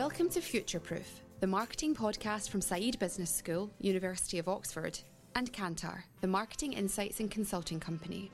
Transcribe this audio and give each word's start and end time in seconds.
Welcome 0.00 0.30
to 0.30 0.40
Futureproof, 0.40 1.04
the 1.40 1.46
marketing 1.46 1.94
podcast 1.94 2.48
from 2.48 2.62
Said 2.62 2.98
Business 2.98 3.28
School, 3.28 3.70
University 3.78 4.38
of 4.38 4.48
Oxford, 4.48 4.98
and 5.34 5.52
Kantar, 5.52 6.04
the 6.22 6.26
marketing 6.26 6.72
insights 6.72 7.20
and 7.20 7.30
consulting 7.30 7.78
company. 7.78 8.30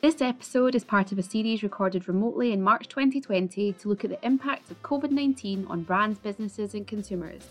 This 0.00 0.22
episode 0.22 0.74
is 0.74 0.82
part 0.82 1.12
of 1.12 1.18
a 1.18 1.22
series 1.22 1.62
recorded 1.62 2.08
remotely 2.08 2.52
in 2.52 2.62
March 2.62 2.88
2020 2.88 3.74
to 3.74 3.88
look 3.90 4.02
at 4.02 4.12
the 4.12 4.26
impact 4.26 4.70
of 4.70 4.82
COVID 4.82 5.10
19 5.10 5.66
on 5.68 5.82
brands, 5.82 6.18
businesses, 6.18 6.72
and 6.72 6.86
consumers. 6.86 7.50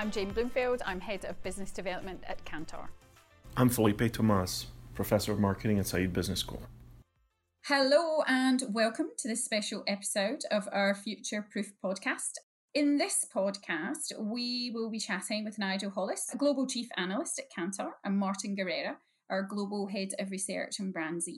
I'm 0.00 0.10
Jane 0.10 0.30
Bloomfield. 0.30 0.80
I'm 0.86 0.98
Head 0.98 1.26
of 1.26 1.42
Business 1.42 1.70
Development 1.72 2.24
at 2.26 2.42
Kantar. 2.46 2.86
I'm 3.54 3.68
Felipe 3.68 3.98
Thomaz, 3.98 4.64
Professor 4.94 5.30
of 5.30 5.38
Marketing 5.38 5.78
at 5.78 5.88
Said 5.88 6.14
Business 6.14 6.40
School. 6.40 6.62
Hello 7.66 8.22
and 8.26 8.62
welcome 8.70 9.08
to 9.18 9.28
this 9.28 9.44
special 9.44 9.84
episode 9.86 10.40
of 10.50 10.66
our 10.72 10.94
Future 10.94 11.46
Proof 11.52 11.72
podcast. 11.84 12.38
In 12.72 12.96
this 12.96 13.26
podcast, 13.36 14.18
we 14.18 14.72
will 14.74 14.88
be 14.88 14.98
chatting 14.98 15.44
with 15.44 15.58
Nigel 15.58 15.90
Hollis, 15.90 16.30
a 16.32 16.38
Global 16.38 16.66
Chief 16.66 16.88
Analyst 16.96 17.38
at 17.38 17.52
Kantar, 17.54 17.90
and 18.02 18.16
Martin 18.16 18.56
Guerrieria, 18.56 18.94
our 19.28 19.42
Global 19.42 19.86
Head 19.86 20.14
of 20.18 20.30
Research 20.30 20.78
and 20.78 20.94
BrandZ. 20.94 21.28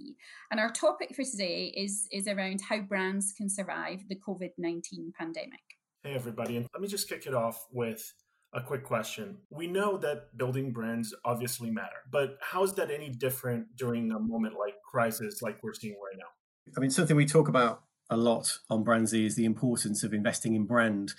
And 0.53 0.61
our 0.61 0.71
topic 0.71 1.17
for 1.17 1.25
today 1.25 1.75
is, 1.77 2.07
is 2.13 2.29
around 2.29 2.61
how 2.69 2.79
brands 2.79 3.33
can 3.37 3.49
survive 3.49 4.05
the 4.09 4.21
COVID 4.25 4.51
19 4.57 5.15
pandemic. 5.19 5.59
Hey, 6.05 6.15
everybody, 6.15 6.57
and 6.57 6.69
let 6.73 6.81
me 6.81 6.87
just 6.87 7.09
kick 7.09 7.27
it 7.27 7.35
off 7.35 7.67
with 7.73 8.13
a 8.55 8.61
quick 8.61 8.85
question. 8.85 9.39
We 9.51 9.67
know 9.67 9.97
that 9.99 10.37
building 10.37 10.73
brands 10.73 11.15
obviously 11.25 11.71
matter, 11.71 12.03
but 12.11 12.39
how 12.41 12.65
is 12.65 12.75
that 12.75 12.91
any 12.91 13.09
different 13.09 13.77
during 13.77 14.11
a 14.13 14.19
moment 14.19 14.55
like 14.59 14.75
crisis 14.83 15.41
like 15.43 15.63
we're 15.63 15.75
seeing 15.75 15.95
right 15.95 16.19
now? 16.19 16.73
I 16.77 16.81
mean, 16.81 16.91
something 16.91 17.17
we 17.17 17.27
talk 17.27 17.49
about 17.49 17.83
a 18.11 18.17
lot 18.17 18.59
on 18.69 18.85
BrandZ 18.85 19.25
is 19.25 19.37
the 19.37 19.45
importance 19.45 20.03
of 20.03 20.13
investing 20.13 20.55
in 20.55 20.67
brand 20.67 21.15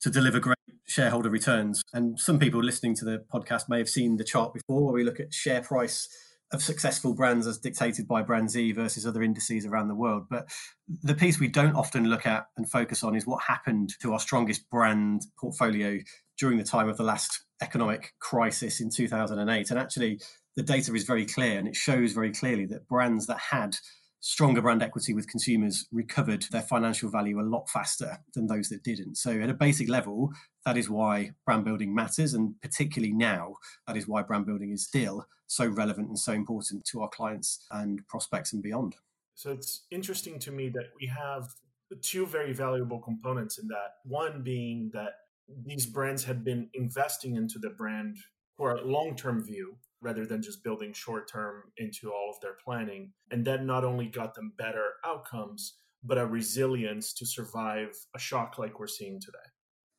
to 0.00 0.10
deliver 0.10 0.38
great 0.38 0.56
shareholder 0.86 1.30
returns. 1.30 1.82
And 1.92 2.18
some 2.20 2.38
people 2.38 2.62
listening 2.62 2.94
to 2.96 3.04
the 3.04 3.24
podcast 3.32 3.68
may 3.68 3.78
have 3.78 3.88
seen 3.88 4.16
the 4.16 4.24
chart 4.24 4.54
before 4.54 4.84
where 4.84 4.94
we 4.94 5.04
look 5.04 5.18
at 5.18 5.34
share 5.34 5.62
price 5.62 6.08
of 6.52 6.62
successful 6.62 7.14
brands 7.14 7.46
as 7.46 7.58
dictated 7.58 8.06
by 8.06 8.22
BrandZ 8.22 8.74
versus 8.76 9.04
other 9.04 9.22
indices 9.22 9.66
around 9.66 9.88
the 9.88 9.96
world. 9.96 10.26
But 10.30 10.48
the 11.02 11.14
piece 11.14 11.40
we 11.40 11.48
don't 11.48 11.74
often 11.74 12.08
look 12.08 12.24
at 12.24 12.46
and 12.56 12.70
focus 12.70 13.02
on 13.02 13.16
is 13.16 13.26
what 13.26 13.42
happened 13.42 13.94
to 14.00 14.12
our 14.12 14.20
strongest 14.20 14.70
brand 14.70 15.22
portfolio 15.38 15.98
during 16.38 16.58
the 16.58 16.64
time 16.64 16.88
of 16.88 16.96
the 16.96 17.02
last 17.02 17.44
economic 17.62 18.12
crisis 18.20 18.80
in 18.80 18.90
2008. 18.90 19.70
And 19.70 19.78
actually, 19.78 20.20
the 20.56 20.62
data 20.62 20.94
is 20.94 21.04
very 21.04 21.26
clear 21.26 21.58
and 21.58 21.68
it 21.68 21.76
shows 21.76 22.12
very 22.12 22.32
clearly 22.32 22.66
that 22.66 22.88
brands 22.88 23.26
that 23.26 23.38
had 23.38 23.76
stronger 24.20 24.60
brand 24.60 24.82
equity 24.82 25.14
with 25.14 25.28
consumers 25.28 25.86
recovered 25.92 26.44
their 26.50 26.62
financial 26.62 27.08
value 27.08 27.40
a 27.40 27.42
lot 27.42 27.68
faster 27.68 28.18
than 28.34 28.46
those 28.46 28.68
that 28.68 28.82
didn't. 28.82 29.16
So, 29.16 29.30
at 29.30 29.50
a 29.50 29.54
basic 29.54 29.88
level, 29.88 30.32
that 30.64 30.76
is 30.76 30.90
why 30.90 31.32
brand 31.44 31.64
building 31.64 31.94
matters. 31.94 32.34
And 32.34 32.60
particularly 32.60 33.12
now, 33.12 33.54
that 33.86 33.96
is 33.96 34.08
why 34.08 34.22
brand 34.22 34.46
building 34.46 34.72
is 34.72 34.84
still 34.84 35.24
so 35.46 35.68
relevant 35.68 36.08
and 36.08 36.18
so 36.18 36.32
important 36.32 36.84
to 36.86 37.02
our 37.02 37.08
clients 37.08 37.66
and 37.70 38.00
prospects 38.08 38.52
and 38.52 38.62
beyond. 38.62 38.96
So, 39.34 39.52
it's 39.52 39.84
interesting 39.90 40.38
to 40.40 40.50
me 40.50 40.70
that 40.70 40.90
we 41.00 41.06
have 41.06 41.48
two 42.02 42.26
very 42.26 42.52
valuable 42.52 42.98
components 42.98 43.58
in 43.58 43.68
that. 43.68 43.98
One 44.04 44.42
being 44.42 44.90
that 44.92 45.12
these 45.64 45.86
brands 45.86 46.24
had 46.24 46.44
been 46.44 46.68
investing 46.74 47.36
into 47.36 47.58
the 47.58 47.70
brand 47.70 48.18
for 48.56 48.74
a 48.74 48.84
long 48.84 49.14
term 49.16 49.44
view 49.44 49.76
rather 50.00 50.26
than 50.26 50.42
just 50.42 50.62
building 50.62 50.92
short 50.92 51.30
term 51.30 51.62
into 51.78 52.10
all 52.10 52.30
of 52.34 52.40
their 52.40 52.56
planning. 52.64 53.12
And 53.30 53.44
that 53.46 53.64
not 53.64 53.84
only 53.84 54.06
got 54.06 54.34
them 54.34 54.52
better 54.58 54.94
outcomes, 55.04 55.78
but 56.04 56.18
a 56.18 56.26
resilience 56.26 57.12
to 57.14 57.26
survive 57.26 57.90
a 58.14 58.18
shock 58.18 58.58
like 58.58 58.78
we're 58.78 58.86
seeing 58.86 59.20
today. 59.20 59.38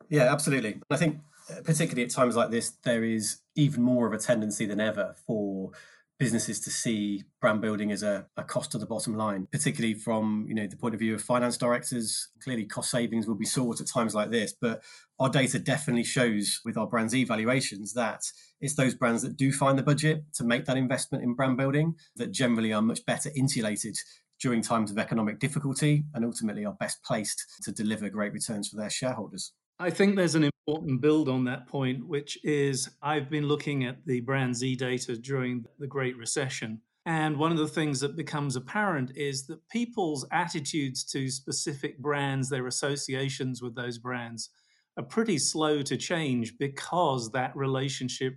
Yeah, 0.10 0.32
absolutely. 0.32 0.82
I 0.90 0.98
think, 0.98 1.20
uh, 1.52 1.62
particularly 1.64 2.04
at 2.04 2.12
times 2.12 2.36
like 2.36 2.52
this, 2.52 2.72
there 2.84 3.04
is 3.04 3.40
even 3.56 3.84
more 3.84 4.08
of 4.08 4.14
a 4.14 4.18
tendency 4.18 4.66
than 4.66 4.80
ever 4.80 5.16
for 5.26 5.72
businesses 6.20 6.60
to 6.62 6.72
see 6.72 7.24
brand 7.40 7.62
building 7.62 7.92
as 7.92 8.02
a, 8.02 8.26
a, 8.38 8.44
cost 8.44 8.72
to 8.72 8.78
the 8.78 8.86
bottom 8.86 9.16
line, 9.16 9.48
particularly 9.52 9.94
from 9.94 10.46
you 10.48 10.56
know 10.56 10.68
the 10.68 10.78
point 10.78 10.94
of 10.94 11.00
view 11.00 11.14
of 11.14 11.22
finance 11.22 11.58
directors. 11.58 12.30
Clearly, 12.44 12.66
cost 12.66 12.90
savings 12.90 13.28
will 13.28 13.36
be 13.36 13.46
sought 13.46 13.80
at 13.82 13.88
times 13.88 14.16
like 14.16 14.32
this, 14.32 14.54
but 14.60 14.84
our 15.20 15.30
data 15.30 15.60
definitely 15.60 16.04
shows 16.04 16.60
with 16.66 16.78
our 16.78 16.88
brands 16.88 17.16
evaluations 17.16 17.94
that 17.94 18.22
it's 18.62 18.76
those 18.76 18.96
brands 18.96 19.22
that 19.22 19.38
do 19.38 19.52
find 19.52 19.78
the 19.78 19.84
budget 19.84 20.24
to 20.36 20.44
make 20.44 20.66
that 20.66 20.78
investment 20.78 21.24
in 21.24 21.36
brand 21.36 21.58
building 21.58 21.96
that 22.16 22.32
generally 22.32 22.74
are 22.74 22.82
much 22.82 23.06
better 23.06 23.30
insulated 23.36 23.98
during 24.40 24.62
times 24.62 24.92
of 24.92 24.98
economic 24.98 25.40
difficulty 25.40 26.06
and 26.14 26.24
ultimately 26.24 26.66
are 26.66 26.74
best 26.80 27.04
placed 27.04 27.44
to 27.64 27.72
deliver 27.72 28.10
great 28.10 28.34
returns 28.34 28.68
for 28.70 28.78
their 28.78 28.90
shareholders. 28.90 29.54
I 29.80 29.92
think 29.92 30.16
there's 30.16 30.34
an 30.34 30.44
important 30.44 31.02
build 31.02 31.30
on 31.30 31.44
that 31.46 31.68
point, 31.68 32.08
which 32.08 32.44
is 32.44 32.90
I've 33.04 33.30
been 33.30 33.48
looking 33.48 33.86
at 33.86 34.04
the 34.08 34.22
BrandZ 34.22 34.76
data 34.78 35.16
during 35.16 35.66
the 35.78 35.86
Great 35.86 36.18
Recession. 36.18 36.82
And 37.06 37.38
one 37.38 37.52
of 37.52 37.60
the 37.60 37.68
things 37.68 38.00
that 38.00 38.16
becomes 38.16 38.56
apparent 38.56 39.12
is 39.16 39.46
that 39.48 39.70
people's 39.70 40.26
attitudes 40.32 41.04
to 41.06 41.30
specific 41.30 42.00
brands, 42.00 42.50
their 42.50 42.66
associations 42.66 43.62
with 43.62 43.76
those 43.76 44.00
brands, 44.00 44.50
are 44.98 45.04
pretty 45.04 45.38
slow 45.38 45.84
to 45.84 45.96
change 45.96 46.58
because 46.58 47.32
that 47.32 47.56
relationship, 47.56 48.34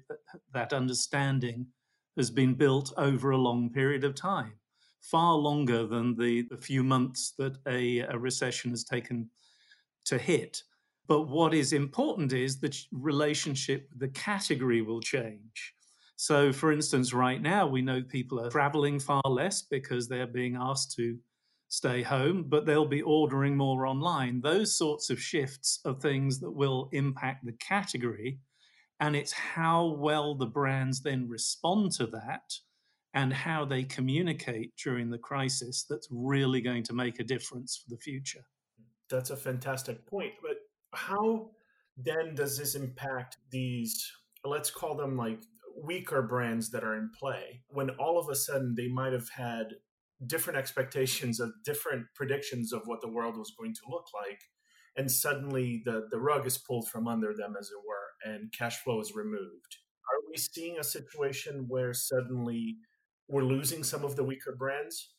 that 0.52 0.75
understanding 0.75 1.66
has 2.19 2.31
been 2.31 2.54
built 2.54 2.92
over 2.98 3.31
a 3.31 3.38
long 3.38 3.70
period 3.70 4.04
of 4.04 4.14
time, 4.14 4.52
far 5.00 5.34
longer 5.34 5.87
than 5.87 6.14
the, 6.16 6.42
the 6.50 6.58
few 6.58 6.84
months 6.84 7.32
that 7.38 7.56
a, 7.66 8.00
a 8.00 8.19
recession 8.19 8.70
has 8.70 8.84
taken 8.84 9.31
to 10.04 10.19
hit. 10.19 10.62
But 11.08 11.23
what 11.23 11.55
is 11.55 11.73
important 11.73 12.32
is 12.32 12.61
the 12.61 12.76
relationship, 12.93 13.88
the 13.97 14.08
category 14.08 14.82
will 14.82 15.00
change. 15.00 15.75
So, 16.17 16.52
for 16.52 16.70
instance, 16.70 17.12
right 17.14 17.41
now, 17.41 17.67
we 17.67 17.82
know 17.82 18.02
people 18.02 18.41
are 18.41 18.50
traveling 18.50 19.00
far 19.00 19.23
less 19.25 19.62
because 19.62 20.06
they're 20.06 20.26
being 20.26 20.55
asked 20.55 20.94
to 20.97 21.17
stay 21.70 22.02
home, 22.02 22.44
but 22.49 22.67
they'll 22.67 22.85
be 22.85 23.02
ordering 23.02 23.56
more 23.56 23.87
online. 23.87 24.41
Those 24.41 24.76
sorts 24.76 25.08
of 25.08 25.20
shifts 25.20 25.81
are 25.87 25.94
things 25.94 26.38
that 26.41 26.50
will 26.50 26.91
impact 26.93 27.47
the 27.47 27.52
category. 27.52 28.38
And 28.99 29.17
it's 29.17 29.32
how 29.32 29.97
well 29.99 30.35
the 30.35 30.47
brands 30.47 31.00
then 31.00 31.26
respond 31.29 31.93
to 31.93 32.06
that 32.08 32.52
and 33.14 33.32
how 33.32 33.64
they 33.64 33.85
communicate 33.85 34.73
during 34.76 35.11
the 35.11 35.19
crisis 35.19 35.87
that's 35.88 36.08
really 36.11 36.61
going 36.61 36.82
to 36.85 36.93
make 36.93 37.19
a 37.19 37.25
difference 37.25 37.76
for 37.76 37.94
the 37.94 38.00
future. 38.00 38.44
That's 39.08 39.31
a 39.31 39.37
fantastic 39.37 40.06
point. 40.06 40.35
How 40.92 41.50
then 41.96 42.34
does 42.34 42.56
this 42.56 42.75
impact 42.75 43.37
these 43.50 44.10
let's 44.44 44.70
call 44.70 44.96
them 44.96 45.16
like 45.16 45.40
weaker 45.82 46.22
brands 46.22 46.70
that 46.70 46.84
are 46.84 46.96
in 46.96 47.10
play 47.19 47.62
when 47.69 47.90
all 47.90 48.19
of 48.19 48.28
a 48.28 48.34
sudden 48.34 48.75
they 48.75 48.88
might 48.88 49.12
have 49.12 49.28
had 49.28 49.75
different 50.26 50.58
expectations 50.58 51.40
of 51.40 51.52
different 51.64 52.06
predictions 52.14 52.72
of 52.72 52.82
what 52.87 53.00
the 53.00 53.08
world 53.08 53.37
was 53.37 53.54
going 53.58 53.75
to 53.75 53.81
look 53.90 54.06
like 54.14 54.40
and 54.96 55.10
suddenly 55.10 55.82
the, 55.84 56.08
the 56.10 56.19
rug 56.19 56.46
is 56.46 56.58
pulled 56.58 56.88
from 56.88 57.06
under 57.06 57.34
them 57.34 57.54
as 57.58 57.70
it 57.70 57.78
were 57.87 58.32
and 58.32 58.52
cash 58.52 58.78
flow 58.78 59.00
is 59.00 59.14
removed? 59.14 59.78
Are 60.10 60.20
we 60.28 60.37
seeing 60.37 60.78
a 60.78 60.84
situation 60.84 61.66
where 61.69 61.94
suddenly 61.94 62.76
we're 63.28 63.44
losing 63.44 63.84
some 63.84 64.04
of 64.04 64.16
the 64.16 64.25
weaker 64.25 64.54
brands 64.58 65.10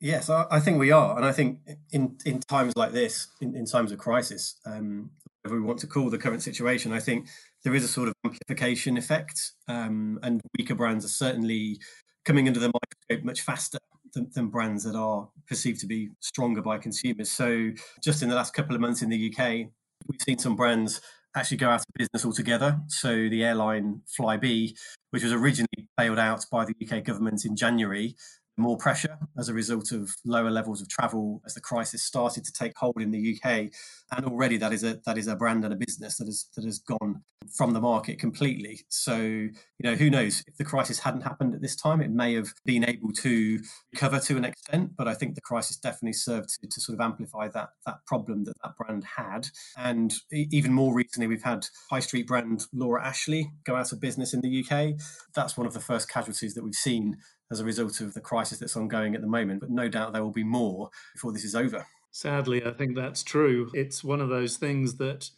yes 0.00 0.28
i, 0.28 0.60
think 0.60 0.78
we 0.78 0.90
are 0.90 1.16
and 1.16 1.24
i 1.24 1.32
think 1.32 1.58
in 1.92 2.16
in 2.24 2.40
times 2.40 2.74
like 2.76 2.92
this 2.92 3.28
in, 3.40 3.54
in 3.56 3.64
times 3.64 3.92
of 3.92 3.98
crisis 3.98 4.56
um, 4.66 5.10
whatever 5.42 5.60
we 5.60 5.66
want 5.66 5.78
to 5.78 5.86
call 5.86 6.10
the 6.10 6.18
current 6.18 6.42
situation 6.42 6.92
i 6.92 7.00
think 7.00 7.28
there 7.64 7.74
is 7.74 7.84
a 7.84 7.88
sort 7.88 8.08
of 8.08 8.14
amplification 8.24 8.96
effect 8.96 9.52
um, 9.68 10.18
and 10.22 10.40
weaker 10.58 10.74
brands 10.74 11.04
are 11.04 11.08
certainly 11.08 11.78
coming 12.24 12.46
under 12.46 12.60
the 12.60 12.72
microscope 12.72 13.24
much 13.24 13.40
faster 13.40 13.78
than, 14.16 14.28
than, 14.34 14.48
brands 14.48 14.84
that 14.84 14.96
are 14.96 15.28
perceived 15.46 15.80
to 15.80 15.86
be 15.86 16.10
stronger 16.20 16.62
by 16.62 16.78
consumers. 16.78 17.30
So, 17.30 17.70
just 18.02 18.22
in 18.22 18.28
the 18.28 18.34
last 18.34 18.54
couple 18.54 18.74
of 18.74 18.80
months 18.80 19.02
in 19.02 19.10
the 19.10 19.32
UK, 19.32 19.68
we've 20.08 20.20
seen 20.24 20.38
some 20.38 20.56
brands 20.56 21.00
actually 21.36 21.58
go 21.58 21.68
out 21.68 21.80
of 21.80 21.86
business 21.94 22.24
altogether. 22.24 22.80
So, 22.88 23.28
the 23.28 23.44
airline 23.44 24.02
Flybe, 24.18 24.76
which 25.10 25.22
was 25.22 25.32
originally 25.32 25.88
bailed 25.96 26.18
out 26.18 26.44
by 26.50 26.64
the 26.64 26.74
UK 26.84 27.04
government 27.04 27.44
in 27.44 27.56
January, 27.56 28.16
more 28.56 28.76
pressure 28.76 29.18
as 29.38 29.48
a 29.48 29.54
result 29.54 29.92
of 29.92 30.10
lower 30.24 30.50
levels 30.50 30.80
of 30.80 30.88
travel 30.88 31.42
as 31.44 31.54
the 31.54 31.60
crisis 31.60 32.02
started 32.02 32.44
to 32.44 32.52
take 32.52 32.76
hold 32.76 33.00
in 33.00 33.10
the 33.10 33.36
UK, 33.36 33.70
and 34.16 34.26
already 34.26 34.56
that 34.56 34.72
is 34.72 34.84
a 34.84 35.00
that 35.06 35.18
is 35.18 35.26
a 35.26 35.36
brand 35.36 35.64
and 35.64 35.72
a 35.72 35.76
business 35.76 36.16
that 36.16 36.26
has 36.26 36.46
that 36.56 36.64
has 36.64 36.78
gone 36.78 37.22
from 37.54 37.72
the 37.72 37.80
market 37.80 38.18
completely. 38.18 38.80
So 38.88 39.16
you 39.16 39.52
know 39.82 39.94
who 39.94 40.10
knows 40.10 40.42
if 40.46 40.56
the 40.56 40.64
crisis 40.64 41.00
hadn't 41.00 41.22
happened 41.22 41.54
at 41.54 41.60
this 41.60 41.76
time, 41.76 42.00
it 42.00 42.10
may 42.10 42.34
have 42.34 42.52
been 42.64 42.88
able 42.88 43.12
to 43.12 43.60
recover 43.92 44.18
to 44.20 44.36
an 44.36 44.44
extent, 44.44 44.92
but 44.96 45.08
I 45.08 45.14
think 45.14 45.34
the 45.34 45.40
crisis 45.40 45.76
definitely 45.76 46.14
served 46.14 46.48
to, 46.60 46.66
to 46.66 46.80
sort 46.80 46.98
of 46.98 47.04
amplify 47.04 47.48
that 47.48 47.70
that 47.84 48.04
problem 48.06 48.44
that 48.44 48.56
that 48.62 48.76
brand 48.76 49.04
had. 49.16 49.48
And 49.76 50.14
even 50.32 50.72
more 50.72 50.94
recently, 50.94 51.26
we've 51.26 51.42
had 51.42 51.66
high 51.90 52.00
street 52.00 52.26
brand 52.26 52.64
Laura 52.72 53.04
Ashley 53.04 53.50
go 53.64 53.76
out 53.76 53.92
of 53.92 54.00
business 54.00 54.32
in 54.32 54.40
the 54.40 54.64
UK. 54.64 54.94
That's 55.34 55.56
one 55.56 55.66
of 55.66 55.74
the 55.74 55.80
first 55.80 56.08
casualties 56.08 56.54
that 56.54 56.64
we've 56.64 56.74
seen 56.74 57.18
as 57.50 57.60
a 57.60 57.64
result 57.64 58.00
of 58.00 58.14
the 58.14 58.20
crisis 58.20 58.58
that's 58.58 58.76
ongoing 58.76 59.14
at 59.14 59.20
the 59.20 59.26
moment. 59.26 59.60
But 59.60 59.70
no 59.70 59.88
doubt 59.88 60.12
there 60.12 60.22
will 60.22 60.32
be 60.32 60.44
more 60.44 60.90
before 61.14 61.32
this 61.32 61.44
is 61.44 61.54
over. 61.54 61.86
Sadly, 62.10 62.64
I 62.64 62.70
think 62.70 62.96
that's 62.96 63.22
true. 63.22 63.70
It's 63.74 64.02
one 64.02 64.20
of 64.20 64.28
those 64.28 64.56
things 64.56 64.96
that 64.96 65.30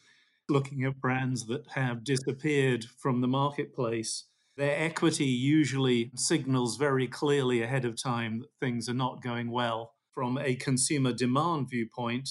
looking 0.49 0.85
at 0.85 1.01
brands 1.01 1.47
that 1.47 1.67
have 1.75 2.05
disappeared 2.05 2.85
from 2.85 3.21
the 3.21 3.29
marketplace, 3.29 4.25
their 4.57 4.77
equity 4.79 5.27
usually 5.27 6.11
signals 6.15 6.77
very 6.77 7.07
clearly 7.07 7.63
ahead 7.63 7.85
of 7.85 8.01
time 8.01 8.41
that 8.41 8.49
things 8.61 8.89
are 8.89 8.95
not 8.95 9.23
going 9.23 9.51
well 9.51 9.95
from 10.13 10.39
a 10.39 10.55
consumer 10.57 11.13
demand 11.13 11.69
viewpoint. 11.69 12.31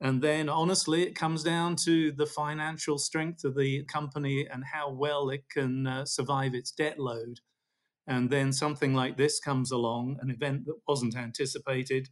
And 0.00 0.22
then, 0.22 0.48
honestly, 0.48 1.02
it 1.02 1.14
comes 1.14 1.42
down 1.42 1.76
to 1.84 2.10
the 2.12 2.26
financial 2.26 2.98
strength 2.98 3.44
of 3.44 3.54
the 3.54 3.84
company 3.84 4.46
and 4.50 4.64
how 4.72 4.90
well 4.90 5.28
it 5.28 5.44
can 5.50 5.86
uh, 5.86 6.04
survive 6.06 6.54
its 6.54 6.70
debt 6.70 6.98
load. 6.98 7.40
And 8.06 8.30
then 8.30 8.52
something 8.52 8.94
like 8.94 9.16
this 9.16 9.38
comes 9.38 9.70
along, 9.70 10.18
an 10.20 10.30
event 10.30 10.66
that 10.66 10.80
wasn't 10.88 11.16
anticipated. 11.16 12.08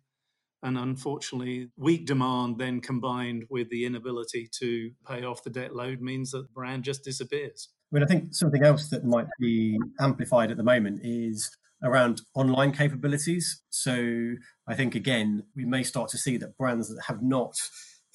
And 0.62 0.76
unfortunately, 0.76 1.70
weak 1.76 2.06
demand 2.06 2.58
then 2.58 2.80
combined 2.80 3.44
with 3.48 3.70
the 3.70 3.84
inability 3.84 4.48
to 4.58 4.90
pay 5.06 5.24
off 5.24 5.44
the 5.44 5.50
debt 5.50 5.74
load 5.74 6.00
means 6.00 6.32
that 6.32 6.42
the 6.42 6.52
brand 6.52 6.84
just 6.84 7.04
disappears. 7.04 7.68
I 7.92 7.96
mean, 7.96 8.04
I 8.04 8.06
think 8.06 8.34
something 8.34 8.62
else 8.62 8.88
that 8.90 9.04
might 9.04 9.28
be 9.40 9.78
amplified 10.00 10.50
at 10.50 10.56
the 10.56 10.62
moment 10.62 11.00
is 11.02 11.50
around 11.82 12.22
online 12.34 12.72
capabilities. 12.72 13.62
So 13.70 14.34
I 14.66 14.74
think, 14.74 14.94
again, 14.94 15.44
we 15.54 15.64
may 15.64 15.84
start 15.84 16.10
to 16.10 16.18
see 16.18 16.36
that 16.38 16.58
brands 16.58 16.88
that 16.88 17.02
have 17.06 17.22
not 17.22 17.54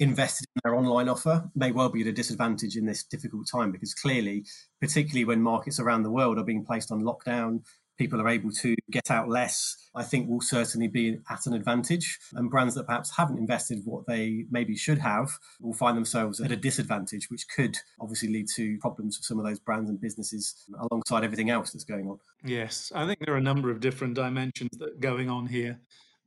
invested 0.03 0.45
in 0.55 0.61
their 0.63 0.75
online 0.75 1.09
offer 1.09 1.49
may 1.55 1.71
well 1.71 1.89
be 1.89 2.01
at 2.01 2.07
a 2.07 2.11
disadvantage 2.11 2.75
in 2.75 2.85
this 2.85 3.03
difficult 3.03 3.47
time 3.47 3.71
because 3.71 3.93
clearly, 3.93 4.45
particularly 4.79 5.25
when 5.25 5.41
markets 5.41 5.79
around 5.79 6.03
the 6.03 6.11
world 6.11 6.37
are 6.37 6.43
being 6.43 6.65
placed 6.65 6.91
on 6.91 7.01
lockdown, 7.01 7.61
people 7.97 8.19
are 8.19 8.29
able 8.29 8.51
to 8.51 8.75
get 8.91 9.11
out 9.11 9.29
less, 9.29 9.77
I 9.95 10.03
think 10.03 10.27
will 10.27 10.41
certainly 10.41 10.87
be 10.87 11.19
at 11.29 11.45
an 11.45 11.53
advantage. 11.53 12.19
And 12.33 12.49
brands 12.49 12.75
that 12.75 12.85
perhaps 12.85 13.15
haven't 13.15 13.37
invested 13.37 13.81
what 13.85 14.05
they 14.07 14.45
maybe 14.49 14.75
should 14.75 14.97
have 14.97 15.29
will 15.61 15.73
find 15.73 15.95
themselves 15.95 16.41
at 16.41 16.51
a 16.51 16.55
disadvantage, 16.55 17.29
which 17.29 17.47
could 17.47 17.77
obviously 17.99 18.29
lead 18.29 18.47
to 18.55 18.77
problems 18.79 19.17
for 19.17 19.23
some 19.23 19.39
of 19.39 19.45
those 19.45 19.59
brands 19.59 19.89
and 19.89 20.01
businesses 20.01 20.65
alongside 20.79 21.23
everything 21.23 21.49
else 21.49 21.71
that's 21.71 21.83
going 21.83 22.07
on. 22.07 22.19
Yes, 22.43 22.91
I 22.95 23.05
think 23.05 23.19
there 23.19 23.35
are 23.35 23.37
a 23.37 23.41
number 23.41 23.69
of 23.69 23.79
different 23.79 24.15
dimensions 24.15 24.71
that 24.79 24.89
are 24.89 24.99
going 24.99 25.29
on 25.29 25.45
here 25.47 25.79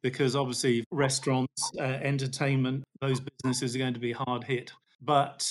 because 0.06 0.36
obviously 0.36 0.84
restaurants, 0.92 1.72
uh, 1.80 1.82
entertainment, 1.82 2.84
those 3.00 3.18
businesses 3.18 3.74
are 3.74 3.80
going 3.80 3.92
to 3.92 3.98
be 3.98 4.12
hard 4.12 4.44
hit. 4.44 4.70
But 5.02 5.44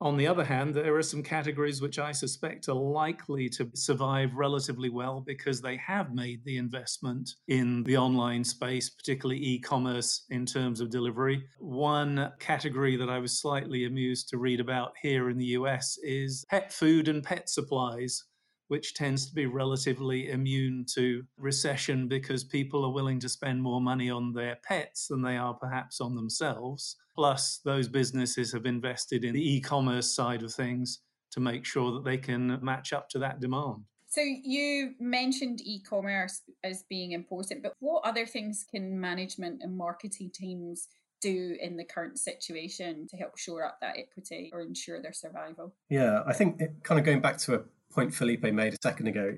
on 0.00 0.16
the 0.16 0.26
other 0.26 0.44
hand, 0.44 0.74
there 0.74 0.96
are 0.96 1.02
some 1.02 1.22
categories 1.22 1.82
which 1.82 1.98
I 1.98 2.12
suspect 2.12 2.70
are 2.70 2.74
likely 2.74 3.50
to 3.50 3.68
survive 3.74 4.34
relatively 4.34 4.88
well 4.88 5.22
because 5.26 5.60
they 5.60 5.76
have 5.76 6.14
made 6.14 6.42
the 6.46 6.56
investment 6.56 7.28
in 7.48 7.82
the 7.82 7.98
online 7.98 8.44
space, 8.44 8.88
particularly 8.88 9.42
e 9.42 9.58
commerce 9.58 10.24
in 10.30 10.46
terms 10.46 10.80
of 10.80 10.88
delivery. 10.88 11.44
One 11.58 12.32
category 12.38 12.96
that 12.96 13.10
I 13.10 13.18
was 13.18 13.38
slightly 13.38 13.84
amused 13.84 14.30
to 14.30 14.38
read 14.38 14.60
about 14.60 14.92
here 15.02 15.28
in 15.28 15.36
the 15.36 15.52
US 15.58 15.98
is 16.02 16.46
pet 16.48 16.72
food 16.72 17.08
and 17.08 17.22
pet 17.22 17.50
supplies 17.50 18.24
which 18.68 18.94
tends 18.94 19.26
to 19.26 19.34
be 19.34 19.46
relatively 19.46 20.30
immune 20.30 20.84
to 20.94 21.24
recession 21.36 22.06
because 22.06 22.44
people 22.44 22.84
are 22.84 22.92
willing 22.92 23.18
to 23.20 23.28
spend 23.28 23.62
more 23.62 23.80
money 23.80 24.10
on 24.10 24.32
their 24.32 24.56
pets 24.62 25.08
than 25.08 25.22
they 25.22 25.36
are 25.36 25.54
perhaps 25.54 26.00
on 26.00 26.14
themselves. 26.14 26.96
Plus, 27.14 27.60
those 27.64 27.88
businesses 27.88 28.52
have 28.52 28.66
invested 28.66 29.24
in 29.24 29.34
the 29.34 29.56
e 29.56 29.60
commerce 29.60 30.14
side 30.14 30.42
of 30.42 30.52
things 30.52 31.00
to 31.32 31.40
make 31.40 31.64
sure 31.64 31.92
that 31.92 32.04
they 32.04 32.16
can 32.16 32.58
match 32.62 32.92
up 32.92 33.08
to 33.08 33.18
that 33.18 33.40
demand. 33.40 33.84
So, 34.10 34.22
you 34.22 34.94
mentioned 35.00 35.60
e 35.62 35.80
commerce 35.82 36.40
as 36.64 36.84
being 36.88 37.12
important, 37.12 37.62
but 37.62 37.74
what 37.80 38.04
other 38.04 38.24
things 38.24 38.64
can 38.70 38.98
management 38.98 39.62
and 39.62 39.76
marketing 39.76 40.30
teams 40.32 40.88
do 41.20 41.56
in 41.60 41.76
the 41.76 41.84
current 41.84 42.18
situation 42.18 43.06
to 43.10 43.16
help 43.16 43.36
shore 43.36 43.64
up 43.64 43.78
that 43.80 43.96
equity 43.98 44.50
or 44.52 44.60
ensure 44.60 45.02
their 45.02 45.12
survival? 45.12 45.74
Yeah, 45.90 46.22
I 46.26 46.32
think 46.32 46.60
it, 46.60 46.82
kind 46.82 46.98
of 46.98 47.04
going 47.04 47.20
back 47.20 47.38
to 47.38 47.54
a 47.56 47.62
point 47.92 48.14
Felipe 48.14 48.42
made 48.42 48.74
a 48.74 48.78
second 48.82 49.08
ago, 49.08 49.36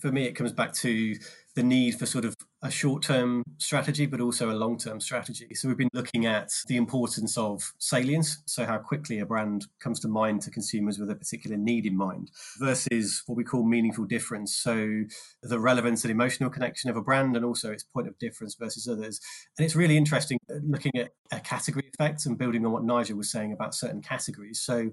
for 0.00 0.12
me, 0.12 0.24
it 0.24 0.32
comes 0.32 0.52
back 0.52 0.72
to 0.74 1.14
the 1.54 1.62
need 1.62 1.98
for 1.98 2.06
sort 2.06 2.24
of 2.24 2.34
a 2.62 2.70
short 2.70 3.02
term 3.02 3.42
strategy, 3.58 4.06
but 4.06 4.20
also 4.20 4.50
a 4.50 4.54
long 4.54 4.78
term 4.78 5.00
strategy. 5.00 5.48
So 5.54 5.68
we've 5.68 5.76
been 5.76 5.90
looking 5.92 6.26
at 6.26 6.50
the 6.66 6.76
importance 6.76 7.36
of 7.36 7.72
salience, 7.78 8.42
so 8.46 8.64
how 8.64 8.78
quickly 8.78 9.18
a 9.18 9.26
brand 9.26 9.66
comes 9.80 10.00
to 10.00 10.08
mind 10.08 10.42
to 10.42 10.50
consumers 10.50 10.98
with 10.98 11.10
a 11.10 11.14
particular 11.14 11.56
need 11.56 11.84
in 11.86 11.96
mind, 11.96 12.30
versus 12.58 13.22
what 13.26 13.36
we 13.36 13.44
call 13.44 13.64
meaningful 13.64 14.04
difference. 14.04 14.56
So 14.56 15.02
the 15.42 15.60
relevance 15.60 16.04
and 16.04 16.10
emotional 16.10 16.50
connection 16.50 16.88
of 16.90 16.96
a 16.96 17.02
brand, 17.02 17.36
and 17.36 17.44
also 17.44 17.72
its 17.72 17.84
point 17.84 18.08
of 18.08 18.18
difference 18.18 18.54
versus 18.54 18.88
others. 18.88 19.20
And 19.58 19.64
it's 19.64 19.76
really 19.76 19.96
interesting 19.96 20.38
uh, 20.50 20.56
looking 20.66 20.92
at 20.96 21.10
a 21.30 21.40
category 21.40 21.90
effect 21.98 22.26
and 22.26 22.38
building 22.38 22.64
on 22.64 22.72
what 22.72 22.84
Nigel 22.84 23.16
was 23.16 23.30
saying 23.30 23.52
about 23.52 23.74
certain 23.74 24.00
categories. 24.00 24.60
So 24.60 24.90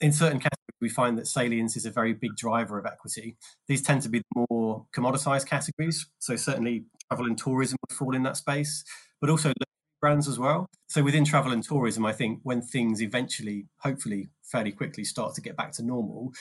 in 0.00 0.12
certain 0.12 0.38
categories, 0.38 0.80
we 0.80 0.88
find 0.88 1.18
that 1.18 1.26
salience 1.26 1.76
is 1.76 1.86
a 1.86 1.90
very 1.90 2.12
big 2.12 2.36
driver 2.36 2.78
of 2.78 2.86
equity. 2.86 3.36
These 3.66 3.82
tend 3.82 4.02
to 4.02 4.08
be 4.08 4.22
more 4.50 4.86
commoditized 4.94 5.46
categories. 5.46 6.06
So 6.18 6.36
certainly 6.36 6.84
travel 7.08 7.26
and 7.26 7.38
tourism 7.38 7.78
would 7.88 7.96
fall 7.96 8.14
in 8.14 8.22
that 8.24 8.36
space, 8.36 8.84
but 9.20 9.30
also 9.30 9.52
brands 10.00 10.28
as 10.28 10.38
well. 10.38 10.66
So 10.88 11.02
within 11.02 11.24
travel 11.24 11.52
and 11.52 11.62
tourism, 11.62 12.04
I 12.04 12.12
think 12.12 12.40
when 12.42 12.60
things 12.62 13.02
eventually, 13.02 13.66
hopefully 13.78 14.28
fairly 14.42 14.72
quickly 14.72 15.04
start 15.04 15.34
to 15.34 15.40
get 15.40 15.56
back 15.56 15.72
to 15.72 15.82
normal, 15.82 16.32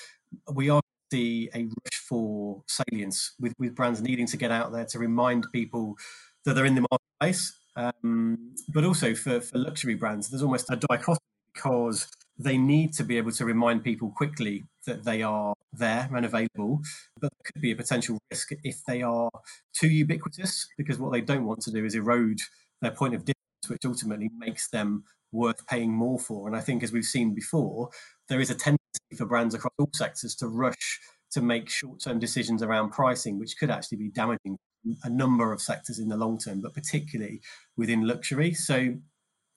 we 0.54 0.70
are 0.70 0.82
going 0.82 1.10
to 1.12 1.16
see 1.16 1.50
a 1.56 1.64
rush 1.64 2.00
for 2.08 2.62
salience 2.68 3.34
with, 3.40 3.54
with 3.58 3.74
brands 3.76 4.02
needing 4.02 4.28
to 4.28 4.38
get 4.38 4.52
out 4.52 4.72
there 4.72 4.86
to 4.86 5.00
remind 5.00 5.48
people 5.54 5.96
that 6.44 6.54
they're 6.54 6.66
in 6.66 6.76
the 6.76 6.86
marketplace. 6.92 7.58
Um, 7.78 8.56
but 8.70 8.84
also 8.86 9.16
for, 9.16 9.42
for 9.42 9.58
luxury 9.58 9.96
brands, 9.96 10.30
there's 10.30 10.44
almost 10.44 10.70
a 10.70 10.76
dichotomy 10.76 11.20
because 11.54 12.08
they 12.38 12.58
need 12.58 12.94
to 12.94 13.04
be 13.04 13.18
able 13.18 13.32
to 13.32 13.46
remind 13.46 13.84
people 13.84 14.12
quickly 14.12 14.66
that 14.86 15.06
they 15.06 15.22
are 15.22 15.54
there 15.72 16.10
and 16.14 16.26
available. 16.26 16.82
But 17.20 17.32
there 17.32 17.52
could 17.52 17.62
be 17.62 17.72
a 17.72 17.76
potential 17.76 18.18
risk 18.32 18.52
if 18.64 18.84
they 18.86 19.02
are 19.02 19.30
too 19.74 19.90
ubiquitous, 19.90 20.68
because 20.78 21.00
what 21.00 21.12
they 21.12 21.22
don't 21.22 21.46
want 21.46 21.62
to 21.62 21.72
do 21.72 21.86
is 21.86 21.96
erode 21.96 22.40
their 22.82 22.92
point 22.92 23.16
of 23.16 23.22
difference, 23.22 23.70
which 23.70 23.86
ultimately 23.86 24.30
makes 24.38 24.70
them 24.70 25.06
worth 25.32 25.66
paying 25.68 25.92
more 25.92 26.20
for. 26.20 26.48
And 26.48 26.56
I 26.56 26.62
think, 26.62 26.84
as 26.84 26.92
we've 26.92 27.06
seen 27.06 27.34
before, 27.34 27.90
there 28.30 28.40
is 28.40 28.50
a 28.50 28.56
tendency 28.56 28.80
for 29.18 29.26
brands 29.26 29.56
across 29.56 29.74
all 29.80 29.90
sectors 29.94 30.36
to 30.36 30.48
rush 30.48 31.00
to 31.32 31.42
make 31.42 31.70
short 31.70 32.00
term 32.02 32.20
decisions 32.20 32.62
around 32.62 32.92
pricing, 32.92 33.40
which 33.40 33.58
could 33.58 33.70
actually 33.70 33.98
be 33.98 34.10
damaging 34.10 34.58
a 35.04 35.10
number 35.10 35.52
of 35.52 35.62
sectors 35.62 36.00
in 36.00 36.10
the 36.10 36.18
long 36.18 36.38
term, 36.38 36.62
but 36.62 36.74
particularly 36.74 37.42
within 37.76 38.08
luxury. 38.08 38.54
So 38.54 38.96